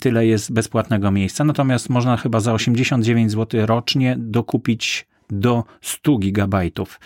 Tyle 0.00 0.26
jest 0.26 0.52
bezpłatnego 0.52 1.10
miejsca. 1.10 1.44
Natomiast 1.44 1.90
można 1.90 2.16
chyba 2.16 2.40
za 2.40 2.52
89 2.52 3.32
zł 3.32 3.66
rocznie 3.66 4.16
dokupić 4.18 5.09
do 5.32 5.64
100 5.80 6.18
gigabajtów. 6.18 7.00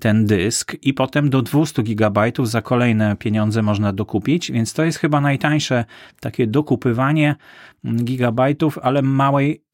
Ten 0.00 0.26
dysk 0.26 0.76
i 0.82 0.94
potem 0.94 1.30
do 1.30 1.42
200 1.42 1.82
gigabajtów 1.82 2.50
za 2.50 2.62
kolejne 2.62 3.16
pieniądze 3.16 3.62
można 3.62 3.92
dokupić, 3.92 4.52
więc 4.52 4.72
to 4.72 4.84
jest 4.84 4.98
chyba 4.98 5.20
najtańsze 5.20 5.84
takie 6.20 6.46
dokupywanie 6.46 7.36
gigabajtów, 7.84 8.78
ale 8.78 9.02
małej 9.02 9.66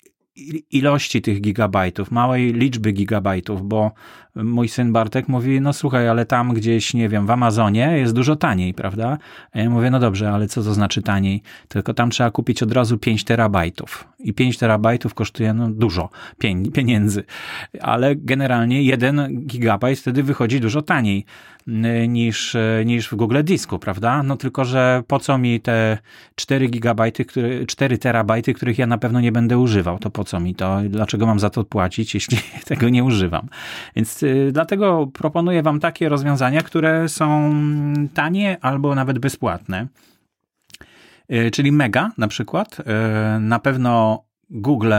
ilości 0.70 1.22
tych 1.22 1.40
gigabajtów, 1.40 2.11
małej 2.11 2.52
liczby 2.52 2.92
gigabajtów, 2.92 3.68
bo 3.68 3.92
mój 4.35 4.69
syn 4.69 4.93
Bartek 4.93 5.29
mówi, 5.29 5.61
no 5.61 5.73
słuchaj, 5.73 6.09
ale 6.09 6.27
tam 6.27 6.55
gdzieś, 6.55 6.95
nie 6.95 7.09
wiem, 7.09 7.27
w 7.27 7.31
Amazonie 7.31 7.99
jest 7.99 8.15
dużo 8.15 8.37
taniej, 8.37 8.75
prawda? 8.75 9.19
A 9.53 9.59
ja 9.59 9.71
mówię, 9.71 9.91
no 9.91 9.99
dobrze, 9.99 10.31
ale 10.31 10.49
co 10.49 10.62
to 10.62 10.75
znaczy 10.75 11.03
taniej? 11.03 11.43
Tylko 11.69 11.95
tam 11.95 12.11
trzeba 12.11 12.31
kupić 12.31 12.62
od 12.62 12.73
razu 12.73 12.99
5 12.99 13.25
terabajtów. 13.25 14.09
I 14.19 14.33
5 14.33 14.59
terabajtów 14.59 15.15
kosztuje 15.15 15.55
no, 15.55 15.71
dużo 15.71 16.11
pieniędzy. 16.73 17.25
Ale 17.81 18.17
generalnie 18.17 18.83
1 18.83 19.47
gigabajt 19.47 19.99
wtedy 19.99 20.23
wychodzi 20.23 20.61
dużo 20.61 20.83
taniej 20.83 21.25
niż, 22.09 22.57
niż 22.85 23.09
w 23.09 23.15
Google 23.15 23.43
Disku, 23.45 23.79
prawda? 23.79 24.23
No 24.23 24.37
tylko, 24.37 24.65
że 24.65 25.03
po 25.07 25.19
co 25.19 25.39
mi 25.39 25.61
te 25.61 25.99
4 26.35 26.69
gigabajty, 26.69 27.25
które, 27.25 27.67
4 27.67 27.99
terabajty, 27.99 28.55
których 28.55 28.79
ja 28.79 28.87
na 28.87 28.99
pewno 28.99 29.21
nie 29.21 29.33
będę 29.33 29.59
używał? 29.59 29.99
To 29.99 30.11
po 30.11 30.25
co 30.25 30.41
mi 30.41 30.55
to? 30.55 30.81
Dlaczego 30.89 31.27
mam 31.27 31.41
za 31.41 31.51
to 31.51 31.65
płacić, 31.65 32.15
jeśli 32.15 32.39
tego 32.65 32.89
nie 32.89 33.05
używam? 33.05 33.49
Więc 33.97 34.22
Y, 34.22 34.22
dlatego 34.52 35.07
proponuję 35.07 35.62
Wam 35.62 35.81
takie 35.81 36.09
rozwiązania, 36.09 36.62
które 36.62 37.09
są 37.09 37.52
tanie 38.14 38.57
albo 38.61 38.95
nawet 38.95 39.19
bezpłatne. 39.19 39.87
Y, 41.33 41.50
czyli 41.50 41.73
Mega 41.73 42.11
na 42.19 42.29
przykład, 42.29 42.81
y, 42.81 42.85
na 43.41 43.59
pewno 43.59 44.25
Google 44.50 44.95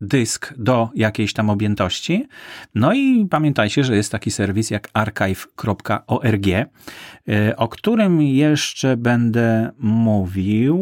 dysk 0.00 0.54
do 0.58 0.88
jakiejś 0.94 1.32
tam 1.32 1.50
objętości. 1.50 2.26
No 2.74 2.92
i 2.92 3.26
pamiętajcie, 3.30 3.84
że 3.84 3.96
jest 3.96 4.12
taki 4.12 4.30
serwis 4.30 4.70
jak 4.70 4.88
archive.org, 4.92 6.46
o 7.56 7.68
którym 7.68 8.22
jeszcze 8.22 8.96
będę 8.96 9.70
mówił. 9.78 10.78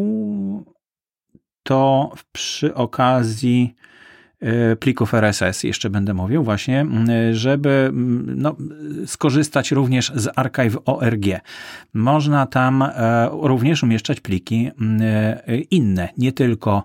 To 1.63 2.11
przy 2.31 2.75
okazji 2.75 3.75
plików 4.79 5.13
RSS, 5.13 5.63
jeszcze 5.63 5.89
będę 5.89 6.13
mówił 6.13 6.43
właśnie, 6.43 6.85
żeby 7.31 7.91
no, 8.25 8.55
skorzystać 9.05 9.71
również 9.71 10.11
z 10.15 10.29
archive.org. 10.35 11.25
Można 11.93 12.45
tam 12.45 12.81
e, 12.81 13.29
również 13.41 13.83
umieszczać 13.83 14.19
pliki 14.19 14.71
e, 15.01 15.57
inne, 15.57 16.09
nie 16.17 16.31
tylko 16.31 16.83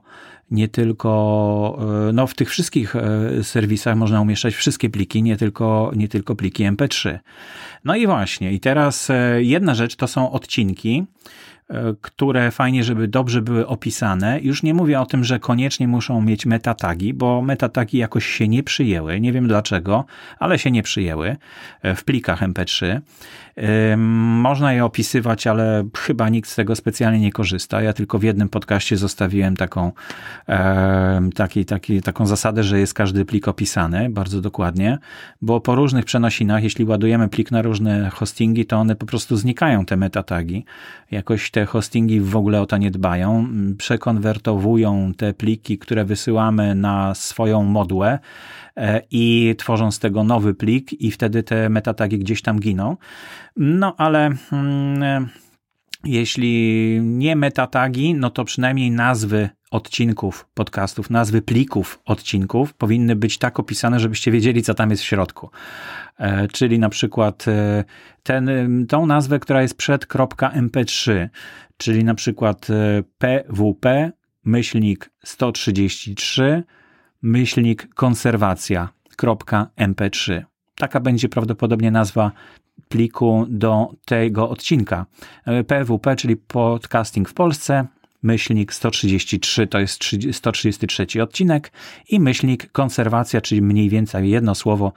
nie 0.50 0.68
tylko, 0.68 1.78
no 2.12 2.26
w 2.26 2.34
tych 2.34 2.50
wszystkich 2.50 2.94
serwisach 3.42 3.96
można 3.96 4.20
umieszczać 4.20 4.54
wszystkie 4.54 4.90
pliki, 4.90 5.22
nie 5.22 5.36
tylko, 5.36 5.92
nie 5.96 6.08
tylko 6.08 6.34
pliki 6.34 6.64
MP3. 6.64 7.18
No 7.84 7.96
i 7.96 8.06
właśnie, 8.06 8.52
i 8.52 8.60
teraz 8.60 9.08
jedna 9.38 9.74
rzecz 9.74 9.96
to 9.96 10.06
są 10.06 10.32
odcinki, 10.32 11.06
E, 11.06 11.51
które 12.00 12.50
fajnie, 12.50 12.84
żeby 12.84 13.08
dobrze 13.08 13.42
były 13.42 13.66
opisane. 13.66 14.40
Już 14.40 14.62
nie 14.62 14.74
mówię 14.74 15.00
o 15.00 15.06
tym, 15.06 15.24
że 15.24 15.38
koniecznie 15.38 15.88
muszą 15.88 16.20
mieć 16.20 16.46
metatagi, 16.46 17.14
bo 17.14 17.42
metatagi 17.42 17.98
jakoś 17.98 18.26
się 18.26 18.48
nie 18.48 18.62
przyjęły. 18.62 19.20
Nie 19.20 19.32
wiem 19.32 19.48
dlaczego, 19.48 20.04
ale 20.38 20.58
się 20.58 20.70
nie 20.70 20.82
przyjęły 20.82 21.36
e, 21.82 21.94
w 21.94 22.04
plikach 22.04 22.42
MP3. 22.42 23.00
Można 23.96 24.72
je 24.72 24.84
opisywać, 24.84 25.46
ale 25.46 25.84
chyba 25.96 26.28
nikt 26.28 26.50
z 26.50 26.54
tego 26.54 26.76
specjalnie 26.76 27.20
nie 27.20 27.32
korzysta. 27.32 27.82
Ja 27.82 27.92
tylko 27.92 28.18
w 28.18 28.22
jednym 28.22 28.48
podcaście 28.48 28.96
zostawiłem 28.96 29.56
taką, 29.56 29.92
taki, 31.34 31.64
taki, 31.64 32.02
taką 32.02 32.26
zasadę, 32.26 32.62
że 32.62 32.78
jest 32.78 32.94
każdy 32.94 33.24
plik 33.24 33.48
opisany 33.48 34.10
bardzo 34.10 34.40
dokładnie, 34.40 34.98
bo 35.42 35.60
po 35.60 35.74
różnych 35.74 36.04
przenosinach, 36.04 36.62
jeśli 36.62 36.84
ładujemy 36.84 37.28
plik 37.28 37.50
na 37.50 37.62
różne 37.62 38.10
hostingi, 38.10 38.66
to 38.66 38.76
one 38.76 38.96
po 38.96 39.06
prostu 39.06 39.36
znikają, 39.36 39.84
te 39.84 39.96
metatagi. 39.96 40.64
Jakoś 41.10 41.50
te 41.50 41.61
hostingi 41.66 42.20
w 42.20 42.36
ogóle 42.36 42.60
o 42.60 42.66
to 42.66 42.76
nie 42.76 42.90
dbają. 42.90 43.46
Przekonwertowują 43.78 45.12
te 45.16 45.34
pliki, 45.34 45.78
które 45.78 46.04
wysyłamy 46.04 46.74
na 46.74 47.14
swoją 47.14 47.62
modłę 47.62 48.18
E, 48.76 49.02
i 49.10 49.54
tworzą 49.58 49.90
z 49.90 49.98
tego 49.98 50.24
nowy 50.24 50.54
plik 50.54 50.92
i 50.92 51.10
wtedy 51.10 51.42
te 51.42 51.68
metatagi 51.68 52.18
gdzieś 52.18 52.42
tam 52.42 52.60
giną. 52.60 52.96
No 53.56 53.94
ale 53.96 54.30
mm, 54.52 55.28
jeśli 56.04 56.98
nie 57.02 57.36
metatagi, 57.36 58.14
no 58.14 58.30
to 58.30 58.44
przynajmniej 58.44 58.90
nazwy 58.90 59.48
odcinków 59.72 60.46
podcastów, 60.54 61.10
nazwy 61.10 61.42
plików 61.42 62.00
odcinków 62.04 62.74
powinny 62.74 63.16
być 63.16 63.38
tak 63.38 63.60
opisane, 63.60 64.00
żebyście 64.00 64.30
wiedzieli, 64.30 64.62
co 64.62 64.74
tam 64.74 64.90
jest 64.90 65.02
w 65.02 65.06
środku. 65.06 65.50
E, 66.18 66.48
czyli 66.48 66.78
na 66.78 66.88
przykład 66.88 67.48
e, 67.48 67.84
ten, 68.22 68.50
tą 68.88 69.06
nazwę, 69.06 69.38
która 69.38 69.62
jest 69.62 69.76
przed 69.76 70.06
.mp3, 70.06 71.28
czyli 71.76 72.04
na 72.04 72.14
przykład 72.14 72.66
pwp 73.18 74.12
myślnik 74.44 75.10
133 75.24 76.62
myślnik 77.22 77.94
konserwacja.mp3. 77.94 80.42
Taka 80.76 81.00
będzie 81.00 81.28
prawdopodobnie 81.28 81.90
nazwa 81.90 82.32
pliku 82.88 83.46
do 83.48 83.94
tego 84.04 84.50
odcinka. 84.50 85.06
PWP, 85.66 86.16
czyli 86.16 86.36
podcasting 86.36 87.28
w 87.28 87.34
Polsce, 87.34 87.86
myślnik 88.22 88.72
133 88.72 89.66
to 89.66 89.78
jest 89.78 90.04
133 90.32 91.22
odcinek 91.22 91.72
i 92.08 92.20
myślnik 92.20 92.72
konserwacja, 92.72 93.40
czyli 93.40 93.62
mniej 93.62 93.88
więcej 93.88 94.30
jedno 94.30 94.54
słowo 94.54 94.92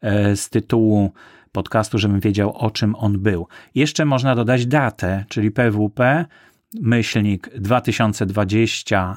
e, 0.00 0.36
z 0.36 0.50
tytułu 0.50 1.12
podcastu, 1.52 1.98
żebym 1.98 2.20
wiedział 2.20 2.56
o 2.56 2.70
czym 2.70 2.94
on 2.94 3.18
był. 3.18 3.46
Jeszcze 3.74 4.04
można 4.04 4.34
dodać 4.34 4.66
datę, 4.66 5.24
czyli 5.28 5.50
PWP 5.50 6.24
myślnik 6.80 7.50
2020 7.58 9.16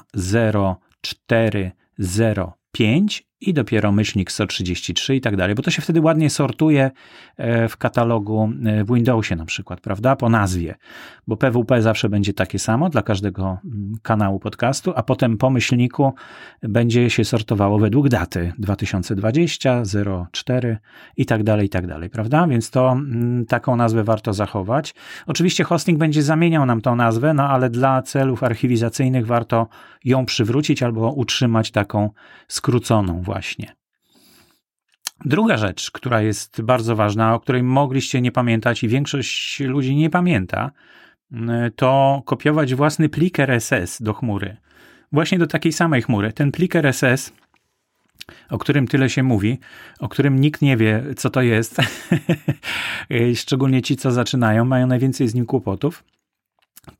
04 1.28 1.72
05 2.72 3.26
i 3.40 3.54
dopiero 3.54 3.92
myślnik 3.92 4.32
133 4.32 5.16
i 5.16 5.20
tak 5.20 5.36
dalej, 5.36 5.54
bo 5.54 5.62
to 5.62 5.70
się 5.70 5.82
wtedy 5.82 6.00
ładnie 6.00 6.30
sortuje 6.30 6.90
e, 7.36 7.68
w 7.68 7.76
katalogu 7.76 8.52
e, 8.64 8.84
w 8.84 8.94
Windowsie 8.94 9.36
na 9.36 9.44
przykład, 9.44 9.80
prawda, 9.80 10.16
po 10.16 10.28
nazwie, 10.28 10.74
bo 11.26 11.36
PWP 11.36 11.82
zawsze 11.82 12.08
będzie 12.08 12.34
takie 12.34 12.58
samo 12.58 12.90
dla 12.90 13.02
każdego 13.02 13.58
mm, 13.64 13.92
kanału 14.02 14.38
podcastu, 14.38 14.92
a 14.96 15.02
potem 15.02 15.38
po 15.38 15.50
myślniku 15.50 16.14
będzie 16.62 17.10
się 17.10 17.24
sortowało 17.24 17.78
według 17.78 18.08
daty 18.08 18.52
2020, 18.58 19.82
04 20.32 20.78
i 21.16 21.26
tak 21.26 21.42
dalej, 21.42 21.66
i 21.66 21.68
tak 21.68 21.86
dalej, 21.86 22.10
prawda, 22.10 22.46
więc 22.46 22.70
to 22.70 22.92
mm, 22.92 23.46
taką 23.46 23.76
nazwę 23.76 24.04
warto 24.04 24.32
zachować. 24.32 24.94
Oczywiście 25.26 25.64
hosting 25.64 25.98
będzie 25.98 26.22
zamieniał 26.22 26.66
nam 26.66 26.80
tą 26.80 26.96
nazwę, 26.96 27.34
no 27.34 27.48
ale 27.48 27.70
dla 27.70 28.02
celów 28.02 28.42
archiwizacyjnych 28.42 29.26
warto 29.26 29.68
ją 30.04 30.26
przywrócić 30.26 30.82
albo 30.82 31.12
utrzymać 31.12 31.70
taką 31.70 32.10
skróconą 32.48 33.23
właśnie. 33.24 33.74
Druga 35.24 35.56
rzecz, 35.56 35.90
która 35.90 36.22
jest 36.22 36.62
bardzo 36.62 36.96
ważna, 36.96 37.34
o 37.34 37.40
której 37.40 37.62
mogliście 37.62 38.20
nie 38.20 38.32
pamiętać 38.32 38.82
i 38.84 38.88
większość 38.88 39.60
ludzi 39.60 39.96
nie 39.96 40.10
pamięta, 40.10 40.70
to 41.76 42.22
kopiować 42.24 42.74
własny 42.74 43.08
plik 43.08 43.38
RSS 43.40 44.02
do 44.02 44.14
chmury. 44.14 44.56
Właśnie 45.12 45.38
do 45.38 45.46
takiej 45.46 45.72
samej 45.72 46.02
chmury. 46.02 46.32
Ten 46.32 46.52
plik 46.52 46.76
RSS, 46.76 47.32
o 48.50 48.58
którym 48.58 48.86
tyle 48.86 49.10
się 49.10 49.22
mówi, 49.22 49.58
o 49.98 50.08
którym 50.08 50.40
nikt 50.40 50.62
nie 50.62 50.76
wie, 50.76 51.04
co 51.16 51.30
to 51.30 51.42
jest, 51.42 51.76
szczególnie 53.34 53.82
ci, 53.82 53.96
co 53.96 54.10
zaczynają, 54.10 54.64
mają 54.64 54.86
najwięcej 54.86 55.28
z 55.28 55.34
nim 55.34 55.46
kłopotów. 55.46 56.04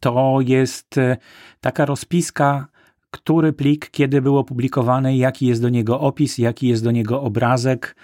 To 0.01 0.39
jest 0.41 0.99
e, 0.99 1.17
taka 1.61 1.85
rozpiska 1.85 2.67
który 3.15 3.53
plik, 3.53 3.91
kiedy 3.91 4.23
był 4.23 4.39
opublikowany, 4.39 5.17
jaki 5.17 5.47
jest 5.47 5.63
do 5.63 5.69
niego 5.69 6.01
opis, 6.01 6.39
jaki 6.39 6.69
jest 6.69 6.85
do 6.85 6.91
niego 6.91 7.23
obrazek 7.23 7.97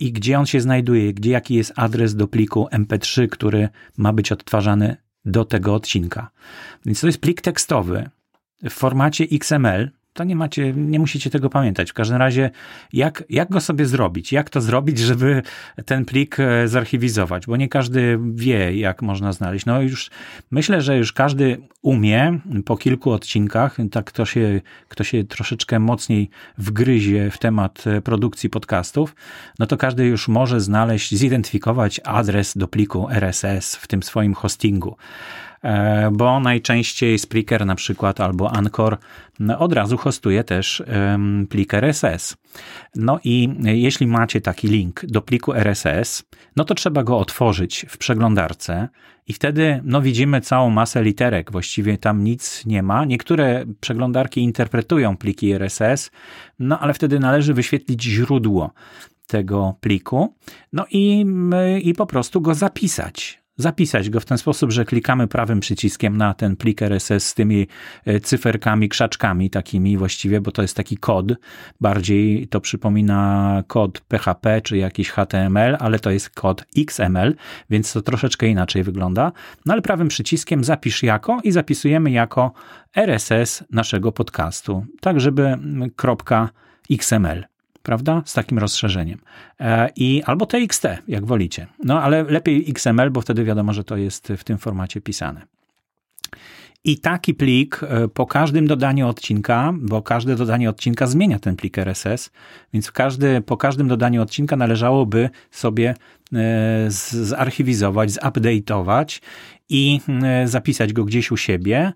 i 0.00 0.12
gdzie 0.12 0.38
on 0.38 0.46
się 0.46 0.60
znajduje, 0.60 1.14
gdzie 1.14 1.30
jaki 1.30 1.54
jest 1.54 1.72
adres 1.76 2.14
do 2.16 2.28
pliku 2.28 2.68
MP3, 2.72 3.28
który 3.28 3.68
ma 3.96 4.12
być 4.12 4.32
odtwarzany 4.32 4.96
do 5.24 5.44
tego 5.44 5.74
odcinka. 5.74 6.30
Więc 6.86 7.00
to 7.00 7.06
jest 7.06 7.20
plik 7.20 7.40
tekstowy 7.40 8.10
w 8.62 8.70
formacie 8.70 9.24
XML, 9.32 9.90
to 10.14 10.24
nie 10.24 10.36
macie, 10.36 10.72
nie 10.72 10.98
musicie 10.98 11.30
tego 11.30 11.50
pamiętać. 11.50 11.90
W 11.90 11.94
każdym 11.94 12.16
razie, 12.16 12.50
jak, 12.92 13.24
jak 13.30 13.50
go 13.50 13.60
sobie 13.60 13.86
zrobić? 13.86 14.32
Jak 14.32 14.50
to 14.50 14.60
zrobić, 14.60 14.98
żeby 14.98 15.42
ten 15.86 16.04
plik 16.04 16.40
e, 16.40 16.68
zarchiwizować? 16.68 17.46
Bo 17.46 17.56
nie 17.56 17.68
każdy 17.68 18.18
wie, 18.34 18.76
jak 18.76 19.02
można 19.02 19.32
znaleźć. 19.32 19.66
No 19.66 19.82
już 19.82 20.10
myślę, 20.50 20.80
że 20.82 20.98
już 20.98 21.12
każdy 21.12 21.58
umie 21.82 22.38
po 22.64 22.76
kilku 22.76 23.10
odcinkach, 23.10 23.76
tak 23.90 24.04
kto 24.04 24.24
się, 24.24 24.60
kto 24.88 25.04
się 25.04 25.24
troszeczkę 25.24 25.78
mocniej 25.78 26.30
wgryzie 26.58 27.30
w 27.30 27.38
temat 27.38 27.86
e, 27.86 28.00
produkcji 28.00 28.50
podcastów, 28.50 29.14
no 29.58 29.66
to 29.66 29.76
każdy 29.76 30.06
już 30.06 30.28
może 30.28 30.60
znaleźć, 30.60 31.14
zidentyfikować 31.14 32.00
adres 32.04 32.56
do 32.56 32.68
pliku 32.68 33.10
RSS 33.10 33.76
w 33.76 33.86
tym 33.86 34.02
swoim 34.02 34.34
hostingu. 34.34 34.96
E, 35.64 36.10
bo 36.12 36.40
najczęściej 36.40 37.18
Spreaker 37.18 37.66
na 37.66 37.74
przykład 37.74 38.20
albo 38.20 38.52
Anchor 38.52 38.98
od 39.58 39.72
razu 39.72 39.96
hostuje 39.96 40.44
też 40.44 40.82
plik 41.48 41.74
RSS. 41.74 42.36
No 42.94 43.20
i 43.24 43.48
jeśli 43.62 44.06
macie 44.06 44.40
taki 44.40 44.68
link 44.68 45.06
do 45.06 45.22
pliku 45.22 45.54
RSS, 45.54 46.24
no 46.56 46.64
to 46.64 46.74
trzeba 46.74 47.02
go 47.02 47.18
otworzyć 47.18 47.86
w 47.88 47.98
przeglądarce 47.98 48.88
i 49.26 49.32
wtedy 49.32 49.80
no, 49.84 50.02
widzimy 50.02 50.40
całą 50.40 50.70
masę 50.70 51.02
literek. 51.02 51.52
Właściwie 51.52 51.98
tam 51.98 52.24
nic 52.24 52.66
nie 52.66 52.82
ma. 52.82 53.04
Niektóre 53.04 53.64
przeglądarki 53.80 54.40
interpretują 54.40 55.16
pliki 55.16 55.52
RSS, 55.52 56.10
no 56.58 56.78
ale 56.78 56.94
wtedy 56.94 57.20
należy 57.20 57.54
wyświetlić 57.54 58.02
źródło 58.02 58.72
tego 59.26 59.74
pliku, 59.80 60.34
no 60.72 60.84
i, 60.90 61.26
i 61.82 61.94
po 61.94 62.06
prostu 62.06 62.40
go 62.40 62.54
zapisać 62.54 63.43
zapisać 63.56 64.10
go 64.10 64.20
w 64.20 64.24
ten 64.24 64.38
sposób, 64.38 64.72
że 64.72 64.84
klikamy 64.84 65.28
prawym 65.28 65.60
przyciskiem 65.60 66.16
na 66.16 66.34
ten 66.34 66.56
plik 66.56 66.82
RSS 66.82 67.26
z 67.26 67.34
tymi 67.34 67.66
e, 68.04 68.20
cyferkami, 68.20 68.88
krzaczkami 68.88 69.50
takimi 69.50 69.96
właściwie, 69.96 70.40
bo 70.40 70.50
to 70.50 70.62
jest 70.62 70.76
taki 70.76 70.96
kod. 70.96 71.26
Bardziej 71.80 72.48
to 72.48 72.60
przypomina 72.60 73.62
kod 73.66 74.00
PHP 74.00 74.60
czy 74.62 74.76
jakiś 74.76 75.10
HTML, 75.10 75.76
ale 75.80 75.98
to 75.98 76.10
jest 76.10 76.30
kod 76.30 76.64
XML, 76.76 77.34
więc 77.70 77.92
to 77.92 78.02
troszeczkę 78.02 78.46
inaczej 78.46 78.82
wygląda. 78.82 79.32
No 79.66 79.72
ale 79.72 79.82
prawym 79.82 80.08
przyciskiem 80.08 80.64
zapisz 80.64 81.02
jako 81.02 81.40
i 81.44 81.52
zapisujemy 81.52 82.10
jako 82.10 82.52
RSS 82.96 83.64
naszego 83.70 84.12
podcastu, 84.12 84.86
tak 85.00 85.20
żeby 85.20 85.58
.xml 86.90 87.53
prawda? 87.84 88.22
Z 88.24 88.32
takim 88.32 88.58
rozszerzeniem. 88.58 89.18
E, 89.60 89.90
I 89.96 90.22
albo 90.26 90.46
TXT, 90.46 90.86
jak 91.08 91.26
wolicie. 91.26 91.66
No 91.84 92.02
ale 92.02 92.22
lepiej 92.22 92.64
XML, 92.68 93.10
bo 93.10 93.20
wtedy 93.20 93.44
wiadomo, 93.44 93.72
że 93.72 93.84
to 93.84 93.96
jest 93.96 94.32
w 94.36 94.44
tym 94.44 94.58
formacie 94.58 95.00
pisane. 95.00 95.46
I 96.84 96.98
taki 96.98 97.34
plik 97.34 97.80
e, 97.82 98.08
po 98.08 98.26
każdym 98.26 98.66
dodaniu 98.66 99.08
odcinka, 99.08 99.74
bo 99.80 100.02
każde 100.02 100.36
dodanie 100.36 100.70
odcinka 100.70 101.06
zmienia 101.06 101.38
ten 101.38 101.56
plik 101.56 101.78
RSS, 101.78 102.30
więc 102.72 102.92
każdy, 102.92 103.40
po 103.40 103.56
każdym 103.56 103.88
dodaniu 103.88 104.22
odcinka 104.22 104.56
należałoby 104.56 105.30
sobie 105.50 105.94
e, 106.32 106.86
zarchiwizować, 107.10 108.10
zupdate'ować 108.10 109.20
i 109.68 110.00
zapisać 110.44 110.92
go 110.92 111.04
gdzieś 111.04 111.30
u 111.30 111.36
siebie. 111.36 111.92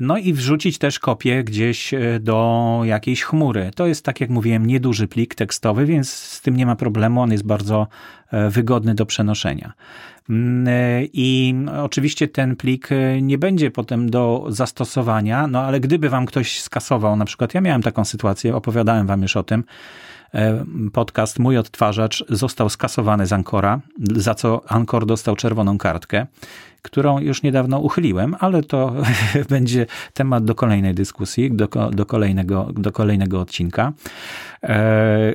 No 0.00 0.18
i 0.18 0.32
wrzucić 0.32 0.78
też 0.78 0.98
kopię 0.98 1.44
gdzieś 1.44 1.94
e, 1.94 2.20
do 2.20 2.80
jakiejś 2.84 3.22
chmury. 3.22 3.70
To 3.74 3.86
jest, 3.86 4.04
tak 4.04 4.20
jak 4.20 4.30
mówiłem, 4.30 4.66
nieduży 4.66 5.08
plik 5.08 5.34
tekstowy, 5.34 5.86
więc 5.86 6.10
z 6.12 6.40
tym 6.40 6.56
nie 6.56 6.66
ma 6.66 6.76
problemu. 6.76 7.20
On 7.20 7.32
jest 7.32 7.44
bardzo 7.44 7.86
e, 8.30 8.50
wygodny 8.50 8.94
do 8.94 9.06
przenoszenia. 9.06 9.72
Mm, 10.30 10.68
e, 10.68 11.04
I 11.12 11.54
oczywiście 11.82 12.28
ten 12.28 12.56
plik 12.56 12.88
nie 13.22 13.38
będzie 13.38 13.70
potem 13.70 14.10
do 14.10 14.46
zastosowania, 14.48 15.46
no 15.46 15.60
ale 15.60 15.80
gdyby 15.80 16.08
wam 16.08 16.26
ktoś 16.26 16.60
skasował, 16.60 17.16
na 17.16 17.24
przykład 17.24 17.54
ja 17.54 17.60
miałem 17.60 17.82
taką 17.82 18.04
sytuację, 18.04 18.56
opowiadałem 18.56 19.06
wam 19.06 19.22
już 19.22 19.36
o 19.36 19.42
tym, 19.42 19.64
podcast 20.92 21.38
Mój 21.38 21.58
Odtwarzacz 21.58 22.24
został 22.28 22.68
skasowany 22.68 23.26
z 23.26 23.32
Ankora, 23.32 23.80
za 24.16 24.34
co 24.34 24.70
Ankor 24.70 25.06
dostał 25.06 25.36
czerwoną 25.36 25.78
kartkę 25.78 26.26
którą 26.82 27.18
już 27.18 27.42
niedawno 27.42 27.78
uchyliłem, 27.78 28.36
ale 28.40 28.62
to 28.62 28.94
będzie 29.48 29.86
temat 30.14 30.44
do 30.44 30.54
kolejnej 30.54 30.94
dyskusji, 30.94 31.50
do, 31.52 31.68
do, 31.92 32.06
kolejnego, 32.06 32.68
do 32.72 32.92
kolejnego 32.92 33.40
odcinka. 33.40 33.92
E, 34.62 35.34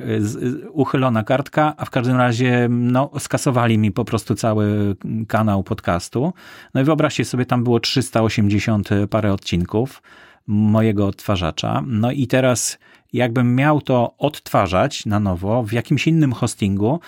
uchylona 0.70 1.24
kartka, 1.24 1.74
a 1.76 1.84
w 1.84 1.90
każdym 1.90 2.16
razie 2.16 2.66
no, 2.70 3.10
skasowali 3.18 3.78
mi 3.78 3.92
po 3.92 4.04
prostu 4.04 4.34
cały 4.34 4.96
kanał 5.28 5.62
podcastu. 5.62 6.32
No 6.74 6.80
i 6.80 6.84
wyobraźcie 6.84 7.24
sobie, 7.24 7.46
tam 7.46 7.64
było 7.64 7.80
380 7.80 8.88
parę 9.10 9.32
odcinków 9.32 10.02
mojego 10.46 11.06
odtwarzacza. 11.06 11.82
No 11.86 12.12
i 12.12 12.26
teraz 12.26 12.78
jakbym 13.12 13.54
miał 13.54 13.80
to 13.80 14.14
odtwarzać 14.18 15.06
na 15.06 15.20
nowo 15.20 15.62
w 15.62 15.72
jakimś 15.72 16.06
innym 16.06 16.32
hostingu, 16.32 17.00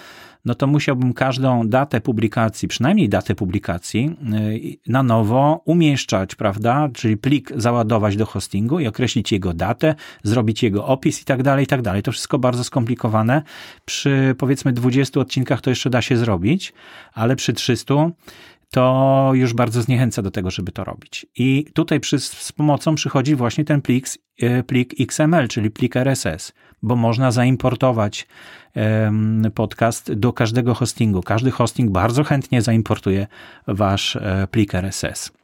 no 0.45 0.55
to 0.55 0.67
musiałbym 0.67 1.13
każdą 1.13 1.69
datę 1.69 2.01
publikacji, 2.01 2.69
przynajmniej 2.69 3.09
datę 3.09 3.35
publikacji, 3.35 4.17
y, 4.87 4.91
na 4.93 5.03
nowo 5.03 5.63
umieszczać, 5.65 6.35
prawda? 6.35 6.89
Czyli 6.93 7.17
plik 7.17 7.53
załadować 7.57 8.17
do 8.17 8.27
hostingu 8.27 8.81
i 8.81 8.87
określić 8.87 9.33
jego 9.33 9.55
datę, 9.55 9.95
zrobić 10.23 10.63
jego 10.63 10.87
opis 10.87 11.23
i 11.23 11.25
tak 11.25 11.43
dalej, 11.43 11.65
i 11.65 11.67
tak 11.67 11.83
dalej. 11.83 12.03
To 12.03 12.13
wszystko 12.13 12.39
bardzo 12.39 12.65
skomplikowane. 12.65 13.43
Przy 13.85 14.35
powiedzmy 14.39 14.73
20 14.73 15.21
odcinkach 15.21 15.61
to 15.61 15.71
jeszcze 15.71 15.91
da 15.91 16.03
się 16.03 16.17
zrobić, 16.17 16.73
ale 17.13 17.37
przy 17.37 17.53
300 17.53 18.11
to 18.71 19.31
już 19.35 19.55
bardzo 19.55 19.83
zniechęca 19.83 20.23
do 20.23 20.31
tego, 20.31 20.51
żeby 20.51 20.73
to 20.73 20.85
robić. 20.85 21.27
I 21.37 21.65
tutaj 21.75 22.01
przy, 22.01 22.19
z 22.21 22.53
pomocą 22.53 22.95
przychodzi 22.95 23.37
właśnie 23.37 23.65
ten 23.65 23.83
plik, 23.83 24.07
e, 24.43 24.63
plik 24.63 24.95
XML, 25.01 25.49
czyli 25.49 25.71
plik 25.71 25.97
RSS, 25.97 26.53
bo 26.83 26.97
można 26.97 27.31
zaimportować 27.31 28.27
podcast 29.55 30.13
do 30.13 30.33
każdego 30.33 30.75
hostingu. 30.75 31.23
Każdy 31.23 31.51
hosting 31.51 31.91
bardzo 31.91 32.25
chętnie 32.25 32.63
zaimportuje 32.63 33.27
wasz 33.67 34.17
e, 34.17 34.49
plik 34.51 34.75
RSS. 34.75 35.40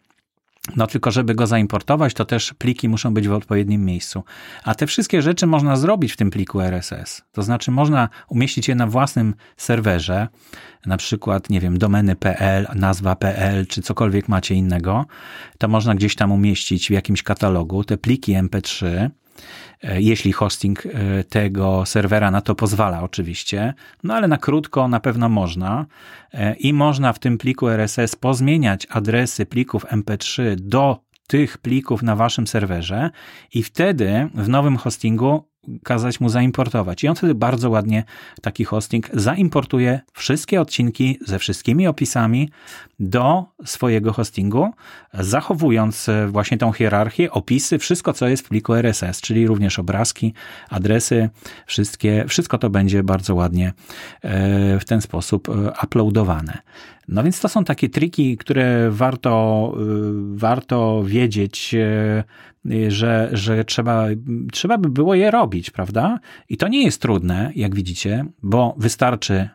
No 0.76 0.86
tylko, 0.86 1.10
żeby 1.10 1.34
go 1.34 1.46
zaimportować, 1.46 2.14
to 2.14 2.24
też 2.24 2.54
pliki 2.54 2.88
muszą 2.88 3.14
być 3.14 3.28
w 3.28 3.32
odpowiednim 3.32 3.84
miejscu. 3.84 4.24
A 4.64 4.74
te 4.74 4.86
wszystkie 4.86 5.22
rzeczy 5.22 5.46
można 5.46 5.76
zrobić 5.76 6.12
w 6.12 6.16
tym 6.16 6.30
pliku 6.30 6.60
RSS. 6.60 7.22
To 7.32 7.42
znaczy, 7.42 7.70
można 7.70 8.08
umieścić 8.28 8.68
je 8.68 8.74
na 8.74 8.86
własnym 8.86 9.34
serwerze, 9.56 10.28
na 10.86 10.96
przykład, 10.96 11.50
nie 11.50 11.60
wiem, 11.60 11.78
domeny.pl, 11.78 12.66
nazwa.pl, 12.74 13.66
czy 13.66 13.82
cokolwiek 13.82 14.28
macie 14.28 14.54
innego. 14.54 15.06
To 15.58 15.68
można 15.68 15.94
gdzieś 15.94 16.14
tam 16.14 16.32
umieścić 16.32 16.88
w 16.88 16.90
jakimś 16.90 17.22
katalogu 17.22 17.84
te 17.84 17.98
pliki 17.98 18.34
MP3 18.34 18.86
E, 18.86 19.10
jeśli 19.82 20.32
hosting 20.32 20.86
e, 20.86 21.24
tego 21.24 21.86
serwera 21.86 22.30
na 22.30 22.40
to 22.40 22.54
pozwala 22.54 23.02
oczywiście, 23.02 23.74
no 24.04 24.14
ale 24.14 24.28
na 24.28 24.38
krótko 24.38 24.88
na 24.88 25.00
pewno 25.00 25.28
można 25.28 25.86
e, 26.32 26.54
i 26.54 26.72
można 26.72 27.12
w 27.12 27.18
tym 27.18 27.38
pliku 27.38 27.68
RSS 27.68 28.16
pozmieniać 28.16 28.86
adresy 28.90 29.46
plików 29.46 29.84
MP3 29.84 30.54
do 30.54 31.06
tych 31.26 31.58
plików 31.58 32.02
na 32.02 32.16
waszym 32.16 32.46
serwerze 32.46 33.10
i 33.54 33.62
wtedy 33.62 34.28
w 34.34 34.48
nowym 34.48 34.76
hostingu 34.76 35.48
kazać 35.82 36.20
mu 36.20 36.28
zaimportować. 36.28 37.04
I 37.04 37.08
on 37.08 37.14
wtedy 37.14 37.34
bardzo 37.34 37.70
ładnie 37.70 38.04
taki 38.42 38.64
hosting 38.64 39.08
zaimportuje 39.12 40.00
wszystkie 40.12 40.60
odcinki 40.60 41.18
ze 41.26 41.38
wszystkimi 41.38 41.86
opisami 41.86 42.50
do 42.98 43.44
swojego 43.64 44.12
hostingu, 44.12 44.70
zachowując 45.14 46.08
e, 46.08 46.26
właśnie 46.28 46.58
tą 46.58 46.72
hierarchię, 46.72 47.30
opisy, 47.30 47.78
wszystko 47.78 48.12
co 48.12 48.28
jest 48.28 48.46
w 48.46 48.48
pliku 48.48 48.74
RSS, 48.74 49.20
czyli 49.20 49.46
również 49.46 49.78
obrazki, 49.78 50.34
adresy, 50.70 51.28
wszystkie, 51.66 52.24
wszystko 52.28 52.58
to 52.58 52.70
będzie 52.70 53.02
bardzo 53.02 53.34
ładnie 53.34 53.72
e, 54.22 54.78
w 54.78 54.84
ten 54.84 55.00
sposób 55.00 55.48
e, 55.48 55.52
uploadowane. 55.84 56.58
No 57.08 57.22
więc 57.22 57.40
to 57.40 57.48
są 57.48 57.64
takie 57.64 57.88
triki, 57.88 58.36
które 58.36 58.90
warto, 58.90 59.74
warto 60.34 61.02
wiedzieć, 61.06 61.74
że, 62.88 63.30
że 63.32 63.64
trzeba, 63.64 64.06
trzeba 64.52 64.78
by 64.78 64.88
było 64.88 65.14
je 65.14 65.30
robić, 65.30 65.70
prawda? 65.70 66.18
I 66.48 66.56
to 66.56 66.68
nie 66.68 66.84
jest 66.84 67.02
trudne, 67.02 67.52
jak 67.54 67.74
widzicie, 67.74 68.24
bo 68.42 68.74
wystarczy 68.78 69.48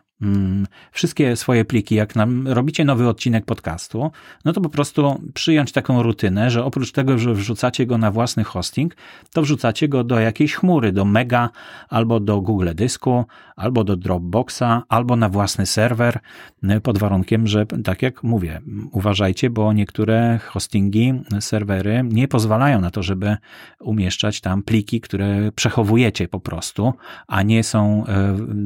wszystkie 0.92 1.36
swoje 1.36 1.64
pliki, 1.64 1.94
jak 1.94 2.16
nam 2.16 2.48
robicie 2.48 2.84
nowy 2.84 3.08
odcinek 3.08 3.44
podcastu, 3.44 4.10
no 4.44 4.52
to 4.52 4.60
po 4.60 4.68
prostu 4.68 5.22
przyjąć 5.34 5.72
taką 5.72 6.02
rutynę, 6.02 6.50
że 6.50 6.64
oprócz 6.64 6.92
tego, 6.92 7.18
że 7.18 7.34
wrzucacie 7.34 7.86
go 7.86 7.98
na 7.98 8.10
własny 8.10 8.44
hosting, 8.44 8.96
to 9.32 9.42
wrzucacie 9.42 9.88
go 9.88 10.04
do 10.04 10.20
jakiejś 10.20 10.54
chmury, 10.54 10.92
do 10.92 11.04
Mega, 11.04 11.50
albo 11.88 12.20
do 12.20 12.40
Google 12.40 12.68
Dysku, 12.74 13.24
albo 13.56 13.84
do 13.84 13.96
Dropboxa, 13.96 14.82
albo 14.88 15.16
na 15.16 15.28
własny 15.28 15.66
serwer, 15.66 16.18
y, 16.64 16.80
pod 16.80 16.98
warunkiem, 16.98 17.46
że 17.46 17.66
tak 17.66 18.02
jak 18.02 18.22
mówię, 18.22 18.60
uważajcie, 18.92 19.50
bo 19.50 19.72
niektóre 19.72 20.38
hostingi, 20.46 21.14
serwery 21.40 22.02
nie 22.04 22.28
pozwalają 22.28 22.80
na 22.80 22.90
to, 22.90 23.02
żeby 23.02 23.36
umieszczać 23.80 24.40
tam 24.40 24.62
pliki, 24.62 25.00
które 25.00 25.52
przechowujecie 25.52 26.28
po 26.28 26.40
prostu, 26.40 26.92
a 27.26 27.42
nie 27.42 27.64
są 27.64 28.04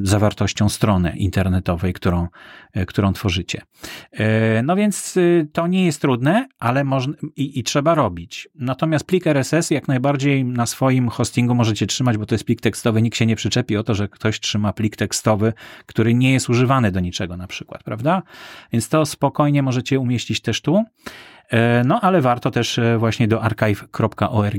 y, 0.03 0.07
zawartością 0.07 0.69
strony 0.69 1.11
internetowej 1.17 1.46
internetowej, 1.47 1.93
którą, 1.93 2.29
e, 2.73 2.87
którą 2.87 3.13
tworzycie. 3.13 3.63
E, 4.13 4.63
no 4.63 4.77
więc 4.77 5.17
y, 5.17 5.49
to 5.53 5.67
nie 5.67 5.87
jest 5.87 6.01
trudne, 6.01 6.49
ale 6.59 6.85
można 6.85 7.15
i, 7.37 7.59
i 7.59 7.63
trzeba 7.63 7.95
robić. 7.95 8.49
Natomiast 8.55 9.07
plik 9.07 9.27
RSS 9.27 9.71
jak 9.71 9.89
najbardziej 9.89 10.45
na 10.45 10.67
swoim 10.67 11.09
hostingu 11.09 11.55
możecie 11.55 11.87
trzymać, 11.87 12.19
bo 12.19 12.27
to 12.27 12.35
jest 12.35 12.45
plik 12.45 12.61
tekstowy. 12.61 13.03
Nikt 13.03 13.17
się 13.17 13.27
nie 13.27 13.37
przyczepi 13.37 13.77
o 13.77 13.83
to, 13.83 13.95
że 13.95 14.09
ktoś 14.09 14.41
trzyma 14.41 14.73
plik 14.73 14.97
tekstowy, 14.97 15.53
który 15.87 16.15
nie 16.15 16.33
jest 16.33 16.49
używany 16.49 16.93
do 16.93 17.01
niczego 17.01 17.37
na 17.37 17.47
przykład, 17.47 17.83
prawda? 17.83 18.23
Więc 18.73 18.89
to 18.89 19.07
spokojnie 19.07 19.63
możecie 19.63 20.01
umieścić 20.01 20.41
też 20.41 20.63
tu. 20.63 20.85
E, 21.51 21.85
no, 21.85 22.01
ale 22.01 22.21
warto 22.21 22.51
też 22.51 22.81
właśnie 22.99 23.29
do 23.29 23.43
archive.org 23.43 24.57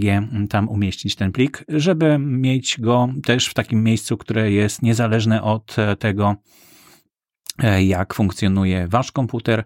tam 0.49 0.69
umieścić 0.69 1.15
ten 1.15 1.31
plik, 1.31 1.65
żeby 1.69 2.17
mieć 2.19 2.79
go 2.79 3.09
też 3.23 3.47
w 3.47 3.53
takim 3.53 3.83
miejscu, 3.83 4.17
które 4.17 4.51
jest 4.51 4.81
niezależne 4.81 5.43
od 5.43 5.75
tego, 5.99 6.35
E, 6.35 6.66
jak 7.79 8.13
funkcjonuje 8.13 8.87
wasz 8.87 9.11
komputer. 9.11 9.63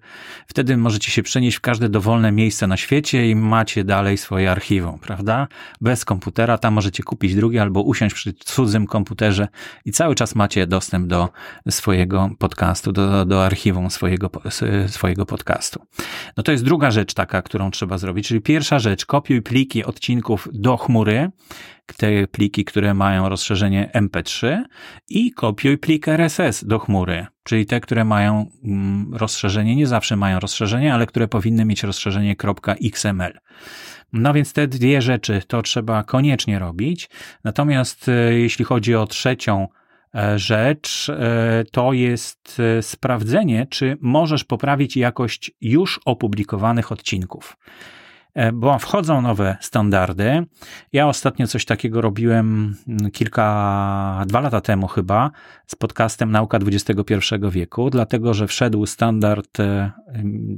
Wtedy 0.47 0.77
możecie 0.77 1.11
się 1.11 1.23
przenieść 1.23 1.57
w 1.57 1.61
każde 1.61 1.89
dowolne 1.89 2.31
miejsce 2.31 2.67
na 2.67 2.77
świecie 2.77 3.29
i 3.29 3.35
macie 3.35 3.83
dalej 3.83 4.17
swoje 4.17 4.51
archiwum, 4.51 4.99
prawda? 4.99 5.47
Bez 5.81 6.05
komputera, 6.05 6.57
tam 6.57 6.73
możecie 6.73 7.03
kupić 7.03 7.35
drugi 7.35 7.59
albo 7.59 7.81
usiąść 7.81 8.15
przy 8.15 8.33
cudzym 8.33 8.87
komputerze 8.87 9.47
i 9.85 9.91
cały 9.91 10.15
czas 10.15 10.35
macie 10.35 10.67
dostęp 10.67 11.07
do 11.07 11.29
swojego 11.69 12.29
podcastu, 12.39 12.91
do, 12.91 13.25
do 13.25 13.45
archiwum 13.45 13.89
swojego, 13.89 14.29
swojego 14.87 15.25
podcastu. 15.25 15.85
No 16.37 16.43
to 16.43 16.51
jest 16.51 16.63
druga 16.63 16.91
rzecz 16.91 17.13
taka, 17.13 17.41
którą 17.41 17.71
trzeba 17.71 17.97
zrobić, 17.97 18.27
czyli 18.27 18.41
pierwsza 18.41 18.79
rzecz, 18.79 19.05
kopiuj 19.05 19.41
pliki 19.41 19.85
odcinków 19.85 20.47
do 20.53 20.77
chmury, 20.77 21.31
te 21.97 22.27
pliki, 22.27 22.65
które 22.65 22.93
mają 22.93 23.29
rozszerzenie 23.29 23.89
MP3 23.93 24.61
i 25.09 25.31
kopiuj 25.31 25.77
plik 25.77 26.07
RSS 26.07 26.65
do 26.65 26.79
chmury, 26.79 27.27
czyli 27.43 27.65
te, 27.65 27.79
które 27.79 28.05
mają 28.05 28.51
mm, 28.63 29.13
rozszerzenie, 29.13 29.75
nie 29.75 29.87
zawsze 29.87 30.15
mają 30.15 30.39
rozszerzenie, 30.39 30.93
ale 30.93 31.05
które 31.05 31.27
powinny 31.27 31.65
mieć 31.65 31.83
rozszerzenie 31.83 32.35
.xml. 32.83 33.39
No 34.13 34.33
więc 34.33 34.53
te 34.53 34.67
dwie 34.67 35.01
rzeczy 35.01 35.41
to 35.47 35.61
trzeba 35.61 36.03
koniecznie 36.03 36.59
robić. 36.59 37.09
Natomiast 37.43 38.09
e, 38.09 38.33
jeśli 38.33 38.65
chodzi 38.65 38.95
o 38.95 39.07
trzecią 39.07 39.67
e, 40.15 40.39
rzecz, 40.39 41.09
e, 41.09 41.63
to 41.71 41.93
jest 41.93 42.61
sprawdzenie, 42.81 43.67
czy 43.69 43.97
możesz 44.01 44.43
poprawić 44.43 44.97
jakość 44.97 45.51
już 45.61 45.99
opublikowanych 46.05 46.91
odcinków. 46.91 47.57
E, 48.33 48.51
bo 48.51 48.79
wchodzą 48.79 49.21
nowe 49.21 49.57
standardy. 49.61 50.45
Ja 50.93 51.07
ostatnio 51.07 51.47
coś 51.47 51.65
takiego 51.65 52.01
robiłem 52.01 52.75
mm, 52.87 53.11
kilka, 53.11 54.23
dwa 54.27 54.39
lata 54.39 54.61
temu 54.61 54.87
chyba, 54.87 55.31
z 55.67 55.75
podcastem 55.75 56.31
Nauka 56.31 56.57
XXI 56.57 57.15
wieku, 57.51 57.89
dlatego 57.89 58.33
że 58.33 58.47
wszedł 58.47 58.85
standard 58.85 59.59
e, 59.59 59.91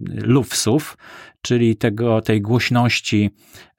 LUFSów, 0.07 0.97
czyli 1.43 1.75
tego, 1.75 2.21
tej 2.21 2.41
głośności 2.41 3.29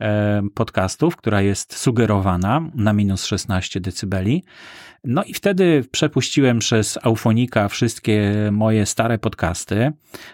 e, 0.01 0.43
podcastów, 0.55 1.17
która 1.17 1.43
jest 1.43 1.77
sugerowana 1.77 2.71
na 2.75 2.93
minus 2.93 3.25
16 3.25 3.81
decybeli. 3.81 4.45
No 5.05 5.25
i 5.25 5.35
wtedy 5.35 5.85
przepuściłem 5.91 6.59
przez 6.59 6.99
Aufonika 7.03 7.69
wszystkie 7.69 8.33
moje 8.53 8.87
stare 8.87 9.19
podcasty, 9.19 9.93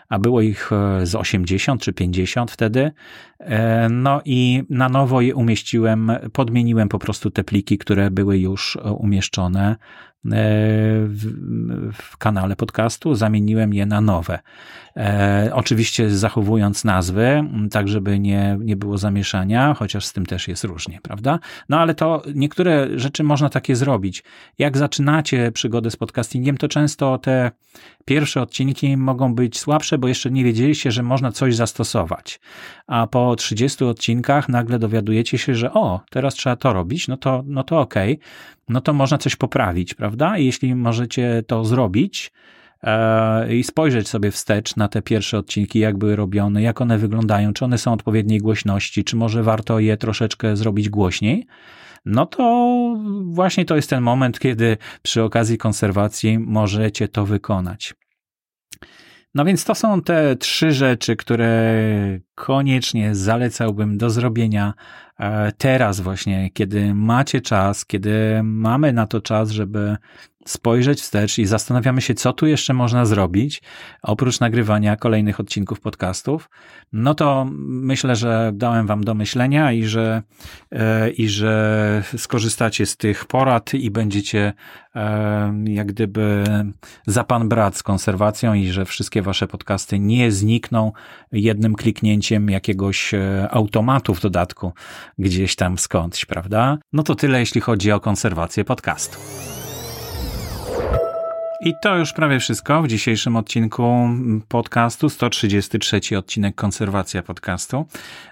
a 0.08 0.18
było 0.18 0.40
ich 0.40 0.70
e, 0.72 1.06
z 1.06 1.14
80 1.14 1.82
czy 1.82 1.92
50 1.92 2.50
wtedy. 2.50 2.90
E, 3.38 3.88
no 3.88 4.20
i 4.24 4.62
na 4.70 4.88
nowo 4.88 5.20
je 5.20 5.34
umieściłem, 5.34 6.12
podmieniłem 6.32 6.88
po 6.88 6.98
prostu 6.98 7.30
te 7.30 7.44
pliki, 7.44 7.78
które 7.78 8.10
były 8.10 8.38
już 8.38 8.78
umieszczone 8.98 9.76
w, 10.24 11.26
w 11.92 12.16
kanale 12.16 12.56
podcastu, 12.56 13.14
zamieniłem 13.14 13.74
je 13.74 13.86
na 13.86 14.00
nowe. 14.00 14.38
E, 14.96 15.50
oczywiście 15.54 16.10
zachowując 16.10 16.84
nazwy, 16.84 17.44
tak 17.70 17.88
żeby 17.88 18.18
nie, 18.18 18.58
nie 18.60 18.76
było 18.76 18.98
zamieszania, 18.98 19.74
chociaż 19.74 20.06
z 20.06 20.12
tym 20.12 20.26
też 20.26 20.48
jest 20.48 20.64
różnie, 20.64 20.98
prawda? 21.02 21.38
No 21.68 21.80
ale 21.80 21.94
to 21.94 22.22
niektóre 22.34 22.98
rzeczy 22.98 23.22
można 23.24 23.48
takie 23.48 23.76
zrobić. 23.76 24.24
Jak 24.58 24.76
zaczynacie 24.76 25.52
przygodę 25.52 25.90
z 25.90 25.96
podcastingiem, 25.96 26.56
to 26.56 26.68
często 26.68 27.18
te 27.18 27.50
pierwsze 28.04 28.42
odcinki 28.42 28.96
mogą 28.96 29.34
być 29.34 29.58
słabsze, 29.58 29.98
bo 29.98 30.08
jeszcze 30.08 30.30
nie 30.30 30.44
wiedzieliście, 30.44 30.90
że 30.90 31.02
można 31.02 31.32
coś 31.32 31.56
zastosować. 31.56 32.40
A 32.86 33.06
po 33.06 33.36
30 33.36 33.84
odcinkach 33.84 34.48
nagle 34.48 34.78
dowiadujecie 34.78 35.38
się, 35.38 35.54
że 35.54 35.72
o, 35.72 36.00
teraz 36.10 36.34
trzeba 36.34 36.56
to 36.56 36.72
robić, 36.72 37.08
no 37.08 37.16
to, 37.16 37.42
no 37.46 37.64
to 37.64 37.80
okej, 37.80 38.14
okay. 38.14 38.26
no 38.68 38.80
to 38.80 38.92
można 38.92 39.18
coś 39.18 39.36
poprawić, 39.36 39.94
prawda? 39.94 40.38
I 40.38 40.46
jeśli 40.46 40.74
możecie 40.74 41.42
to 41.46 41.64
zrobić, 41.64 42.32
i 43.50 43.64
spojrzeć 43.64 44.08
sobie 44.08 44.30
wstecz 44.30 44.76
na 44.76 44.88
te 44.88 45.02
pierwsze 45.02 45.38
odcinki, 45.38 45.78
jak 45.78 45.98
były 45.98 46.16
robione, 46.16 46.62
jak 46.62 46.80
one 46.80 46.98
wyglądają, 46.98 47.52
czy 47.52 47.64
one 47.64 47.78
są 47.78 47.92
odpowiedniej 47.92 48.38
głośności, 48.38 49.04
czy 49.04 49.16
może 49.16 49.42
warto 49.42 49.78
je 49.78 49.96
troszeczkę 49.96 50.56
zrobić 50.56 50.88
głośniej, 50.88 51.46
no 52.04 52.26
to 52.26 52.96
właśnie 53.22 53.64
to 53.64 53.76
jest 53.76 53.90
ten 53.90 54.02
moment, 54.02 54.38
kiedy 54.38 54.76
przy 55.02 55.22
okazji 55.22 55.58
konserwacji 55.58 56.38
możecie 56.38 57.08
to 57.08 57.26
wykonać. 57.26 57.94
No 59.34 59.44
więc 59.44 59.64
to 59.64 59.74
są 59.74 60.02
te 60.02 60.36
trzy 60.36 60.72
rzeczy, 60.72 61.16
które 61.16 61.74
koniecznie 62.34 63.14
zalecałbym 63.14 63.98
do 63.98 64.10
zrobienia 64.10 64.74
teraz 65.58 66.00
właśnie, 66.00 66.50
kiedy 66.50 66.94
macie 66.94 67.40
czas, 67.40 67.86
kiedy 67.86 68.40
mamy 68.42 68.92
na 68.92 69.06
to 69.06 69.20
czas, 69.20 69.50
żeby 69.50 69.96
spojrzeć 70.46 71.00
wstecz 71.00 71.38
i 71.38 71.46
zastanawiamy 71.46 72.00
się, 72.00 72.14
co 72.14 72.32
tu 72.32 72.46
jeszcze 72.46 72.74
można 72.74 73.04
zrobić, 73.04 73.62
oprócz 74.02 74.40
nagrywania 74.40 74.96
kolejnych 74.96 75.40
odcinków 75.40 75.80
podcastów, 75.80 76.50
no 76.92 77.14
to 77.14 77.46
myślę, 77.66 78.16
że 78.16 78.50
dałem 78.54 78.86
wam 78.86 79.04
do 79.04 79.14
myślenia 79.14 79.72
i 79.72 79.84
że, 79.84 80.22
e, 80.72 81.10
i 81.10 81.28
że 81.28 82.02
skorzystacie 82.16 82.86
z 82.86 82.96
tych 82.96 83.24
porad 83.24 83.74
i 83.74 83.90
będziecie 83.90 84.52
e, 84.94 85.54
jak 85.64 85.86
gdyby 85.86 86.44
za 87.06 87.24
pan 87.24 87.48
brat 87.48 87.76
z 87.76 87.82
konserwacją 87.82 88.54
i 88.54 88.68
że 88.68 88.84
wszystkie 88.84 89.22
wasze 89.22 89.48
podcasty 89.48 89.98
nie 89.98 90.32
znikną 90.32 90.92
jednym 91.32 91.74
kliknięciem 91.74 92.50
jakiegoś 92.50 93.14
e, 93.14 93.48
automatu 93.50 94.14
w 94.14 94.20
dodatku 94.20 94.72
gdzieś 95.18 95.56
tam 95.56 95.78
skądś, 95.78 96.24
prawda? 96.24 96.78
No 96.92 97.02
to 97.02 97.14
tyle, 97.14 97.40
jeśli 97.40 97.60
chodzi 97.60 97.92
o 97.92 98.00
konserwację 98.00 98.64
podcastu. 98.64 99.18
I 101.62 101.74
to 101.82 101.96
już 101.96 102.12
prawie 102.12 102.40
wszystko 102.40 102.82
w 102.82 102.88
dzisiejszym 102.88 103.36
odcinku 103.36 104.08
podcastu, 104.48 105.08
133 105.08 106.18
odcinek 106.18 106.54
Konserwacja 106.54 107.22
podcastu. 107.22 107.86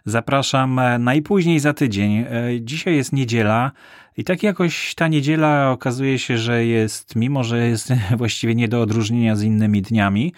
Zapraszam 0.04 0.78
e, 0.78 0.98
najpóźniej 0.98 1.60
za 1.60 1.74
tydzień. 1.74 2.16
E, 2.16 2.26
dzisiaj 2.60 2.96
jest 2.96 3.12
niedziela 3.12 3.72
i 4.16 4.24
tak 4.24 4.42
jakoś 4.42 4.94
ta 4.94 5.08
niedziela 5.08 5.70
okazuje 5.70 6.18
się, 6.18 6.38
że 6.38 6.64
jest, 6.64 7.16
mimo 7.16 7.44
że 7.44 7.68
jest 7.68 7.92
właściwie 8.16 8.54
nie 8.54 8.68
do 8.68 8.80
odróżnienia 8.80 9.36
z 9.36 9.42
innymi 9.42 9.82
dniami, 9.82 10.32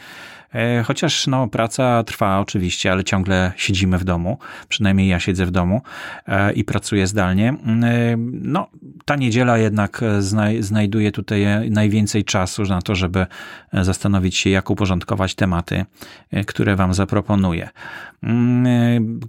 chociaż 0.84 1.26
no, 1.26 1.48
praca 1.48 2.04
trwa 2.04 2.40
oczywiście, 2.40 2.92
ale 2.92 3.04
ciągle 3.04 3.52
siedzimy 3.56 3.98
w 3.98 4.04
domu, 4.04 4.38
przynajmniej 4.68 5.08
ja 5.08 5.20
siedzę 5.20 5.46
w 5.46 5.50
domu 5.50 5.82
e, 6.26 6.52
i 6.52 6.64
pracuję 6.64 7.06
zdalnie. 7.06 7.48
E, 7.48 8.16
no, 8.32 8.68
ta 9.04 9.16
niedziela 9.16 9.58
jednak 9.58 10.00
znajduje 10.60 11.12
tutaj 11.12 11.70
najwięcej 11.70 12.24
czasu 12.24 12.62
na 12.62 12.82
to, 12.82 12.94
żeby 12.94 13.26
zastanowić 13.72 14.36
się, 14.36 14.50
jak 14.50 14.70
uporządkować 14.70 15.34
tematy, 15.34 15.84
które 16.46 16.76
Wam 16.76 16.94
zaproponuję. 16.94 17.68
Mm, 18.22 19.20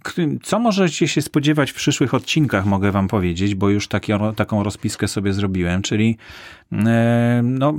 co 0.44 0.60
możecie 0.60 1.08
się 1.08 1.22
spodziewać 1.22 1.72
w 1.72 1.76
przyszłych 1.76 2.14
odcinkach, 2.14 2.66
mogę 2.66 2.92
Wam 2.92 3.08
powiedzieć, 3.08 3.56
bo 3.56 3.70
już 3.70 3.88
taki, 3.88 4.14
taką 4.36 4.64
rozpiskę 4.64 5.08
sobie 5.08 5.34
zrobiłem, 5.34 5.82
czyli 5.82 6.18
no, 7.44 7.74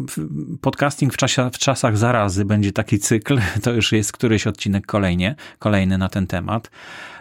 podcasting 0.61 1.14
w, 1.14 1.16
czasie, 1.16 1.50
w 1.52 1.59
czasach 1.59 1.96
zarazy 1.96 2.44
będzie 2.44 2.72
taki 2.72 2.98
cykl, 2.98 3.32
to 3.62 3.73
już 3.73 3.92
jest 3.92 4.12
któryś 4.12 4.47
odcinek 4.47 4.87
kolejnie, 4.87 5.35
kolejny 5.59 5.99
na 5.99 6.09
ten 6.09 6.27
temat. 6.27 6.71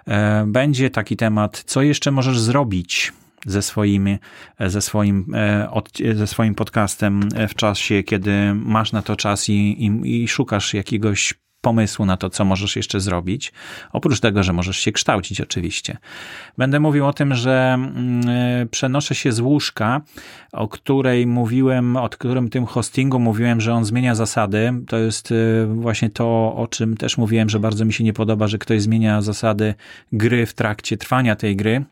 E, 0.07 0.45
będzie 0.47 0.89
taki 0.89 1.17
temat, 1.17 1.63
co 1.65 1.81
jeszcze 1.81 2.11
możesz 2.11 2.39
zrobić 2.39 3.13
ze, 3.45 3.61
swoimi, 3.61 4.17
ze, 4.59 4.81
swoim, 4.81 5.35
e, 5.35 6.15
ze 6.15 6.27
swoim 6.27 6.55
podcastem 6.55 7.29
w 7.49 7.55
czasie, 7.55 8.03
kiedy 8.03 8.53
masz 8.53 8.91
na 8.91 9.01
to 9.01 9.15
czas 9.15 9.49
i, 9.49 9.53
i, 9.53 10.23
i 10.23 10.27
szukasz 10.27 10.73
jakiegoś 10.73 11.33
pomysłu 11.61 12.05
na 12.05 12.17
to, 12.17 12.29
co 12.29 12.45
możesz 12.45 12.75
jeszcze 12.75 12.99
zrobić. 12.99 13.53
Oprócz 13.91 14.19
tego, 14.19 14.43
że 14.43 14.53
możesz 14.53 14.77
się 14.77 14.91
kształcić, 14.91 15.41
oczywiście. 15.41 15.97
Będę 16.57 16.79
mówił 16.79 17.07
o 17.07 17.13
tym, 17.13 17.35
że 17.35 17.73
mm, 17.73 18.29
e, 18.29 18.65
przenoszę 18.65 19.15
się 19.15 19.31
z 19.31 19.39
łóżka, 19.39 20.01
o 20.51 20.67
której 20.67 21.27
mówiłem, 21.27 21.97
o 21.97 22.09
którym 22.09 22.49
tym 22.49 22.65
hostingu 22.65 23.19
mówiłem, 23.19 23.61
że 23.61 23.73
on 23.73 23.85
zmienia 23.85 24.15
zasady. 24.15 24.73
To 24.87 24.97
jest 24.97 25.31
e, 25.31 25.35
właśnie 25.65 26.09
to, 26.09 26.55
o 26.55 26.67
czym 26.67 26.97
też 26.97 27.17
mówiłem, 27.17 27.49
że 27.49 27.59
bardzo 27.59 27.85
mi 27.85 27.93
się 27.93 28.03
nie 28.03 28.13
podoba, 28.13 28.47
że 28.47 28.57
ktoś 28.57 28.81
zmienia 28.81 29.21
zasady 29.21 29.73
gry 30.11 30.45
w 30.45 30.53
trakcie 30.53 30.97
trwania 30.97 31.35
tej 31.35 31.55
gry. 31.55 31.85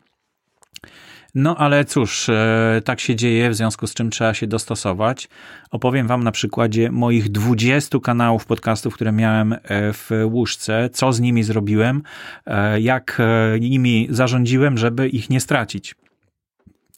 No 1.34 1.56
ale 1.56 1.84
cóż, 1.84 2.28
e, 2.28 2.82
tak 2.84 3.00
się 3.00 3.16
dzieje, 3.16 3.50
w 3.50 3.54
związku 3.54 3.86
z 3.86 3.94
czym 3.94 4.10
trzeba 4.10 4.34
się 4.34 4.46
dostosować. 4.46 5.28
Opowiem 5.70 6.06
Wam 6.06 6.24
na 6.24 6.32
przykładzie 6.32 6.90
moich 6.90 7.28
20 7.28 7.98
kanałów 8.00 8.46
podcastów, 8.46 8.94
które 8.94 9.12
miałem 9.12 9.52
e, 9.52 9.58
w 9.92 10.10
łóżce, 10.24 10.90
co 10.92 11.12
z 11.12 11.20
nimi 11.20 11.42
zrobiłem, 11.42 12.02
e, 12.46 12.80
jak 12.80 13.22
nimi 13.60 14.08
zarządziłem, 14.10 14.78
żeby 14.78 15.08
ich 15.08 15.30
nie 15.30 15.40
stracić. 15.40 15.94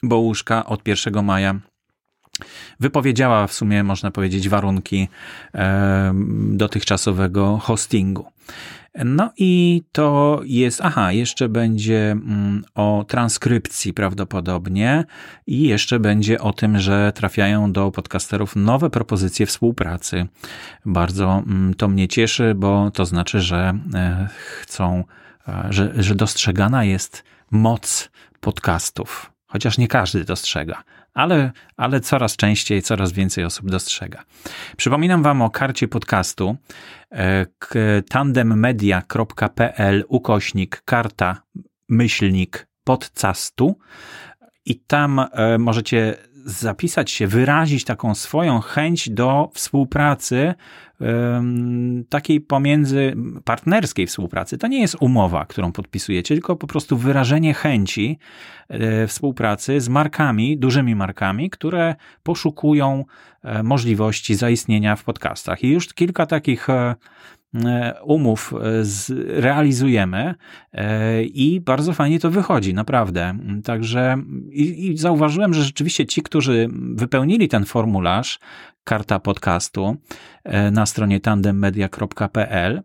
Bo 0.03 0.17
łóżka 0.17 0.67
od 0.67 0.89
1 0.89 1.25
maja 1.25 1.55
wypowiedziała 2.81 3.47
w 3.47 3.53
sumie, 3.53 3.85
można 3.85 4.11
powiedzieć, 4.11 4.49
warunki 4.49 5.09
dotychczasowego 6.53 7.59
hostingu. 7.59 8.27
No 8.95 9.31
i 9.37 9.83
to 9.93 10.41
jest, 10.45 10.81
aha, 10.85 11.13
jeszcze 11.13 11.49
będzie 11.49 12.11
mm, 12.11 12.65
o 12.75 13.05
transkrypcji 13.09 13.93
prawdopodobnie 13.93 15.05
i 15.47 15.63
jeszcze 15.63 16.01
będzie 16.01 16.41
o 16.41 16.53
tym, 16.53 16.79
że 16.79 17.13
trafiają 17.15 17.73
do 17.73 17.91
podcasterów 17.91 18.57
nowe 18.57 18.91
propozycje 18.91 19.47
współpracy. 19.47 20.27
Bardzo 20.87 21.43
mm, 21.47 21.75
to 21.75 21.89
mnie 21.89 22.09
cieszy, 22.09 22.55
bo 22.55 22.91
to 22.91 23.05
znaczy, 23.05 23.41
że 23.41 23.79
e, 23.95 24.29
chcą, 24.61 25.05
e, 25.49 25.67
że, 25.71 25.93
że 25.97 26.15
dostrzegana 26.15 26.85
jest 26.85 27.25
moc 27.51 28.11
podcastów. 28.41 29.32
Chociaż 29.53 29.79
nie 29.79 29.89
każdy 29.89 30.25
dostrzega, 30.25 30.83
ale, 31.15 31.51
ale 31.77 32.01
coraz 32.01 32.37
częściej, 32.37 32.83
coraz 32.83 33.13
więcej 33.13 33.45
osób 33.45 33.71
dostrzega. 33.71 34.25
Przypominam 34.77 35.23
Wam 35.23 35.43
o 35.43 35.51
karcie 35.51 35.89
podcastu 35.89 36.57
e, 37.11 37.47
tandemmedia.pl 38.09 40.05
ukośnik 40.09 40.83
karta 40.85 41.43
myślnik 41.89 42.67
podcastu 42.85 43.79
i 44.65 44.79
tam 44.79 45.19
e, 45.33 45.59
możecie 45.59 46.17
zapisać 46.45 47.11
się, 47.11 47.27
wyrazić 47.27 47.85
taką 47.85 48.15
swoją 48.15 48.61
chęć 48.61 49.11
do 49.11 49.51
współpracy, 49.55 50.55
takiej 52.09 52.41
pomiędzy 52.41 53.15
partnerskiej 53.45 54.07
współpracy. 54.07 54.59
To 54.59 54.67
nie 54.67 54.81
jest 54.81 54.97
umowa, 55.01 55.47
którą 55.47 55.73
podpisujecie, 55.73 56.35
tylko 56.35 56.57
po 56.57 56.67
prostu 56.67 56.97
wyrażenie 56.97 57.55
chęci 57.55 58.19
e, 58.69 59.07
współpracy 59.07 59.81
z 59.81 59.89
markami, 59.89 60.59
dużymi 60.59 60.95
markami, 60.95 61.51
które 61.51 61.95
poszukują 62.23 63.05
e, 63.43 63.63
możliwości 63.63 64.35
zaistnienia 64.35 64.97
w 64.97 65.05
podcastach. 65.05 65.65
I 65.65 65.69
już 65.69 65.95
kilka 65.95 66.27
takich 66.27 66.71
e, 66.71 66.95
umów 68.05 68.55
e, 68.55 69.41
realizujemy 69.41 70.35
e, 70.73 71.23
i 71.25 71.61
bardzo 71.61 71.93
fajnie 71.93 72.21
to 72.21 72.31
wychodzi, 72.31 72.75
naprawdę. 72.75 73.35
Także 73.65 74.17
i, 74.51 74.87
i 74.87 74.99
zauważyłem, 74.99 75.55
że 75.55 75.63
rzeczywiście 75.63 76.07
ci, 76.07 76.23
którzy 76.23 76.69
wypełnili 76.95 77.49
ten 77.49 77.65
formularz, 77.65 78.39
karta 78.85 79.19
podcastu 79.19 79.97
na 80.73 80.87
stronie 80.87 81.21
tandemmedia.pl, 81.21 82.83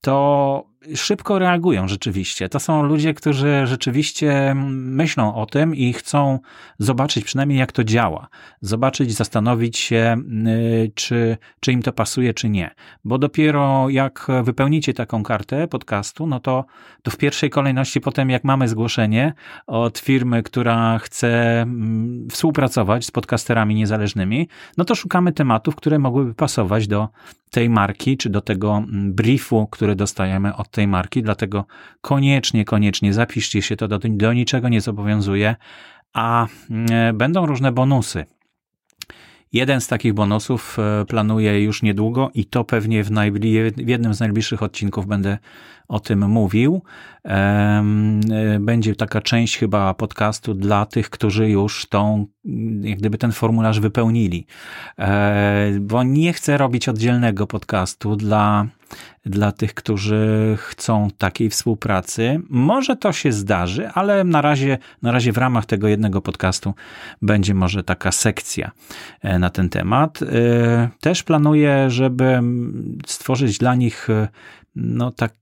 to 0.00 0.69
szybko 0.94 1.38
reagują 1.38 1.88
rzeczywiście. 1.88 2.48
To 2.48 2.60
są 2.60 2.82
ludzie, 2.82 3.14
którzy 3.14 3.62
rzeczywiście 3.64 4.52
myślą 4.70 5.34
o 5.34 5.46
tym 5.46 5.74
i 5.74 5.92
chcą 5.92 6.38
zobaczyć 6.78 7.24
przynajmniej 7.24 7.58
jak 7.58 7.72
to 7.72 7.84
działa. 7.84 8.28
Zobaczyć, 8.60 9.12
zastanowić 9.12 9.78
się, 9.78 10.16
y, 10.46 10.92
czy, 10.94 11.36
czy 11.60 11.72
im 11.72 11.82
to 11.82 11.92
pasuje, 11.92 12.34
czy 12.34 12.48
nie. 12.48 12.70
Bo 13.04 13.18
dopiero 13.18 13.88
jak 13.88 14.26
wypełnicie 14.42 14.94
taką 14.94 15.22
kartę 15.22 15.68
podcastu, 15.68 16.26
no 16.26 16.40
to, 16.40 16.64
to 17.02 17.10
w 17.10 17.16
pierwszej 17.16 17.50
kolejności 17.50 18.00
potem 18.00 18.30
jak 18.30 18.44
mamy 18.44 18.68
zgłoszenie 18.68 19.34
od 19.66 19.98
firmy, 19.98 20.42
która 20.42 20.98
chce 20.98 21.62
mm, 21.62 22.28
współpracować 22.30 23.06
z 23.06 23.10
podcasterami 23.10 23.74
niezależnymi, 23.74 24.48
no 24.76 24.84
to 24.84 24.94
szukamy 24.94 25.32
tematów, 25.32 25.76
które 25.76 25.98
mogłyby 25.98 26.34
pasować 26.34 26.88
do 26.88 27.08
tej 27.50 27.70
marki, 27.70 28.16
czy 28.16 28.30
do 28.30 28.40
tego 28.40 28.76
mm, 28.76 29.14
briefu, 29.14 29.66
który 29.66 29.96
dostajemy 29.96 30.56
od 30.56 30.70
tej 30.70 30.88
marki, 30.88 31.22
dlatego 31.22 31.64
koniecznie, 32.00 32.64
koniecznie 32.64 33.12
zapiszcie 33.14 33.62
się, 33.62 33.76
to 33.76 33.88
do, 33.88 33.98
do 33.98 34.32
niczego 34.32 34.68
nie 34.68 34.80
zobowiązuje, 34.80 35.56
a 36.12 36.46
mm, 36.70 37.16
będą 37.16 37.46
różne 37.46 37.72
bonusy. 37.72 38.26
Jeden 39.52 39.80
z 39.80 39.86
takich 39.86 40.14
bonusów 40.14 40.76
e, 40.78 41.04
planuję 41.04 41.62
już 41.62 41.82
niedługo 41.82 42.30
i 42.34 42.44
to 42.44 42.64
pewnie 42.64 43.04
w, 43.04 43.10
w 43.76 43.88
jednym 43.88 44.14
z 44.14 44.20
najbliższych 44.20 44.62
odcinków 44.62 45.06
będę 45.06 45.38
o 45.88 46.00
tym 46.00 46.28
mówił. 46.28 46.82
E, 47.24 47.84
będzie 48.60 48.96
taka 48.96 49.20
część 49.20 49.58
chyba 49.58 49.94
podcastu 49.94 50.54
dla 50.54 50.86
tych, 50.86 51.10
którzy 51.10 51.50
już 51.50 51.86
tą, 51.86 52.26
jak 52.80 52.98
gdyby 52.98 53.18
ten 53.18 53.32
formularz 53.32 53.80
wypełnili. 53.80 54.46
E, 54.98 55.70
bo 55.80 56.02
nie 56.02 56.32
chcę 56.32 56.58
robić 56.58 56.88
oddzielnego 56.88 57.46
podcastu 57.46 58.16
dla 58.16 58.66
dla 59.26 59.52
tych, 59.52 59.74
którzy 59.74 60.56
chcą 60.60 61.08
takiej 61.18 61.50
współpracy. 61.50 62.40
Może 62.48 62.96
to 62.96 63.12
się 63.12 63.32
zdarzy, 63.32 63.88
ale 63.88 64.24
na 64.24 64.42
razie, 64.42 64.78
na 65.02 65.12
razie 65.12 65.32
w 65.32 65.38
ramach 65.38 65.66
tego 65.66 65.88
jednego 65.88 66.20
podcastu 66.20 66.74
będzie 67.22 67.54
może 67.54 67.84
taka 67.84 68.12
sekcja 68.12 68.70
e, 69.20 69.38
na 69.38 69.50
ten 69.50 69.68
temat. 69.68 70.18
Też 71.00 71.22
planuję, 71.22 71.90
żeby 71.90 72.40
stworzyć 73.06 73.58
dla 73.58 73.74
nich 73.74 74.08
no, 74.74 75.10
tak 75.10 75.32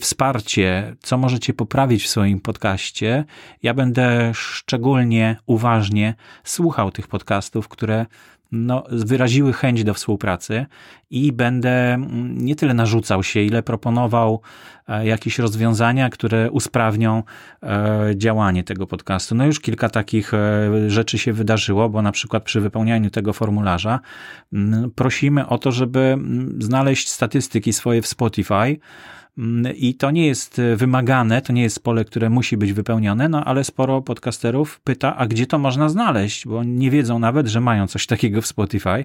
wsparcie, 0.00 0.96
co 1.00 1.18
możecie 1.18 1.54
poprawić 1.54 2.04
w 2.04 2.08
swoim 2.08 2.40
podcaście. 2.40 3.24
Ja 3.62 3.74
będę 3.74 4.30
szczególnie 4.34 5.36
uważnie 5.46 6.14
słuchał 6.44 6.90
tych 6.90 7.08
podcastów, 7.08 7.68
które 7.68 8.06
no, 8.52 8.84
wyraziły 8.90 9.52
chęć 9.52 9.84
do 9.84 9.94
współpracy 9.94 10.66
i 11.10 11.32
będę 11.32 11.94
mm, 11.94 12.38
nie 12.38 12.56
tyle 12.56 12.74
narzucał 12.74 13.22
się, 13.22 13.40
ile 13.40 13.62
proponował 13.62 14.40
e, 14.88 15.06
jakieś 15.06 15.38
rozwiązania, 15.38 16.10
które 16.10 16.50
usprawnią 16.50 17.22
e, 17.62 18.10
działanie 18.16 18.64
tego 18.64 18.86
podcastu. 18.86 19.34
No 19.34 19.46
już 19.46 19.60
kilka 19.60 19.88
takich 19.88 20.34
e, 20.34 20.90
rzeczy 20.90 21.18
się 21.18 21.32
wydarzyło, 21.32 21.88
bo 21.88 22.02
na 22.02 22.12
przykład 22.12 22.44
przy 22.44 22.60
wypełnianiu 22.60 23.10
tego 23.10 23.32
formularza 23.32 24.00
mm, 24.52 24.90
prosimy 24.90 25.46
o 25.46 25.58
to, 25.58 25.72
żeby 25.72 26.00
mm, 26.00 26.62
znaleźć 26.62 27.08
statystyki 27.08 27.72
swoje 27.72 28.02
w 28.02 28.06
Spotify, 28.06 28.78
I 29.76 29.94
to 29.94 30.10
nie 30.10 30.26
jest 30.26 30.58
e, 30.58 30.76
wymagane, 30.76 31.42
to 31.42 31.52
nie 31.52 31.62
jest 31.62 31.82
pole, 31.82 32.04
które 32.04 32.30
musi 32.30 32.56
być 32.56 32.72
wypełnione, 32.72 33.28
no 33.28 33.44
ale 33.44 33.64
sporo 33.64 34.02
podcasterów 34.02 34.80
pyta, 34.80 35.16
a 35.16 35.26
gdzie 35.26 35.46
to 35.46 35.58
można 35.58 35.88
znaleźć, 35.88 36.46
bo 36.46 36.64
nie 36.64 36.90
wiedzą 36.90 37.18
nawet, 37.18 37.46
że 37.46 37.60
mają 37.60 37.86
coś 37.86 38.06
takiego 38.06 38.42
w 38.42 38.46
Spotify. 38.46 39.04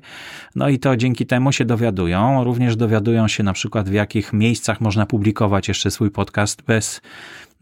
No 0.55 0.69
i 0.69 0.79
to 0.79 0.97
dzięki 0.97 1.25
temu 1.25 1.51
się 1.51 1.65
dowiadują. 1.65 2.43
Również 2.43 2.75
dowiadują 2.75 3.27
się 3.27 3.43
na 3.43 3.53
przykład, 3.53 3.89
w 3.89 3.93
jakich 3.93 4.33
miejscach 4.33 4.81
można 4.81 5.05
publikować 5.05 5.67
jeszcze 5.67 5.91
swój 5.91 6.11
podcast 6.11 6.61
bez 6.61 7.01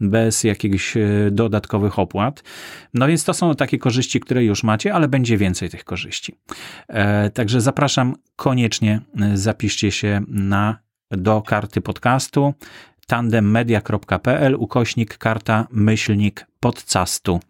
bez 0.00 0.44
jakichś 0.44 0.96
e, 0.96 1.30
dodatkowych 1.30 1.98
opłat. 1.98 2.42
No 2.94 3.06
więc 3.06 3.24
to 3.24 3.34
są 3.34 3.54
takie 3.54 3.78
korzyści, 3.78 4.20
które 4.20 4.44
już 4.44 4.62
macie, 4.64 4.94
ale 4.94 5.08
będzie 5.08 5.36
więcej 5.36 5.70
tych 5.70 5.84
korzyści. 5.84 6.34
E, 6.88 7.30
także 7.30 7.60
zapraszam 7.60 8.14
koniecznie, 8.36 9.00
zapiszcie 9.34 9.90
się 9.90 10.20
na 10.28 10.89
do 11.10 11.42
karty 11.42 11.80
podcastu 11.80 12.54
tandemmedia.pl 13.06 14.54
ukośnik 14.54 15.18
karta 15.18 15.66
myślnik 15.70 16.46
podcastu. 16.60 17.40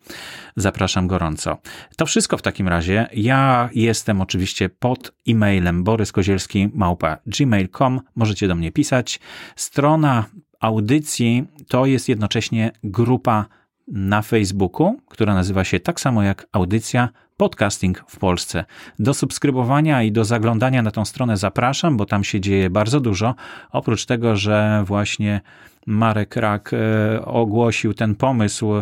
Zapraszam 0.57 1.07
gorąco. 1.07 1.59
To 1.97 2.07
wszystko 2.07 2.37
w 2.37 2.43
takim 2.43 2.69
razie. 2.69 3.07
Ja 3.13 3.71
jestem 3.75 4.21
oczywiście 4.21 4.69
pod 4.69 5.13
e-mailem 5.29 5.85
boryskozielski 5.85 6.69
małpa 6.75 7.19
gmail.com. 7.27 8.01
Możecie 8.17 8.49
do 8.49 8.55
mnie 8.55 8.73
pisać. 8.73 9.21
Strona 9.57 10.25
audycji 10.61 11.45
to 11.69 11.87
jest 11.87 12.09
jednocześnie 12.09 12.73
grupa 12.85 13.47
na 13.91 14.23
Facebooku, 14.23 15.01
która 15.09 15.35
nazywa 15.35 15.65
się 15.65 15.81
tak 15.81 16.01
samo 16.01 16.23
jak 16.23 16.47
audycja 16.53 17.09
podcasting 17.37 18.05
w 18.07 18.19
Polsce. 18.19 18.65
Do 18.99 19.15
subskrybowania 19.15 20.03
i 20.03 20.13
do 20.13 20.25
zaglądania 20.25 20.83
na 20.83 20.91
tą 20.91 21.05
stronę 21.05 21.37
zapraszam, 21.37 21.97
bo 21.97 22.07
tam 22.07 22.25
się 22.25 22.41
dzieje 22.41 22.71
bardzo 22.71 23.01
dużo. 23.01 23.35
Oprócz 23.73 24.07
tego, 24.07 24.37
że 24.37 24.83
właśnie 24.87 25.41
Marek 25.87 26.37
Rak 26.37 26.71
e, 26.73 27.25
ogłosił 27.25 27.95
ten 27.95 28.15
pomysł 28.15 28.73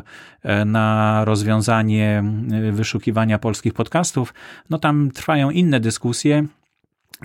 e, 0.42 0.64
na 0.64 1.24
rozwiązanie 1.24 2.24
e, 2.52 2.72
wyszukiwania 2.72 3.38
polskich 3.38 3.74
podcastów, 3.74 4.34
no 4.70 4.78
tam 4.78 5.10
trwają 5.10 5.50
inne 5.50 5.80
dyskusje 5.80 6.46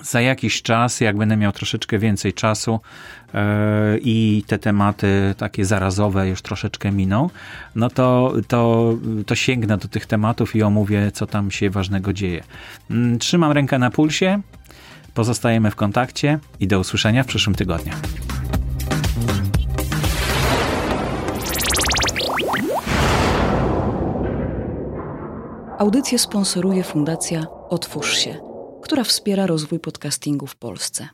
za 0.01 0.21
jakiś 0.21 0.61
czas, 0.61 1.01
jak 1.01 1.17
będę 1.17 1.37
miał 1.37 1.51
troszeczkę 1.51 1.99
więcej 1.99 2.33
czasu 2.33 2.79
yy, 3.33 3.39
i 4.01 4.43
te 4.47 4.59
tematy 4.59 5.35
takie 5.37 5.65
zarazowe 5.65 6.29
już 6.29 6.41
troszeczkę 6.41 6.91
miną, 6.91 7.29
no 7.75 7.89
to, 7.89 8.33
to, 8.47 8.93
to 9.25 9.35
sięgnę 9.35 9.77
do 9.77 9.87
tych 9.87 10.05
tematów 10.05 10.55
i 10.55 10.63
omówię, 10.63 11.11
co 11.11 11.27
tam 11.27 11.51
się 11.51 11.69
ważnego 11.69 12.13
dzieje. 12.13 12.43
Yy, 12.89 13.17
trzymam 13.17 13.51
rękę 13.51 13.79
na 13.79 13.91
pulsie, 13.91 14.41
pozostajemy 15.13 15.71
w 15.71 15.75
kontakcie 15.75 16.39
i 16.59 16.67
do 16.67 16.79
usłyszenia 16.79 17.23
w 17.23 17.27
przyszłym 17.27 17.55
tygodniu. 17.55 17.93
Audycję 25.79 26.19
sponsoruje 26.19 26.83
Fundacja 26.83 27.45
Otwórz 27.69 28.17
się 28.17 28.52
która 28.83 29.03
wspiera 29.03 29.47
rozwój 29.47 29.79
podcastingu 29.79 30.47
w 30.47 30.55
Polsce. 30.55 31.07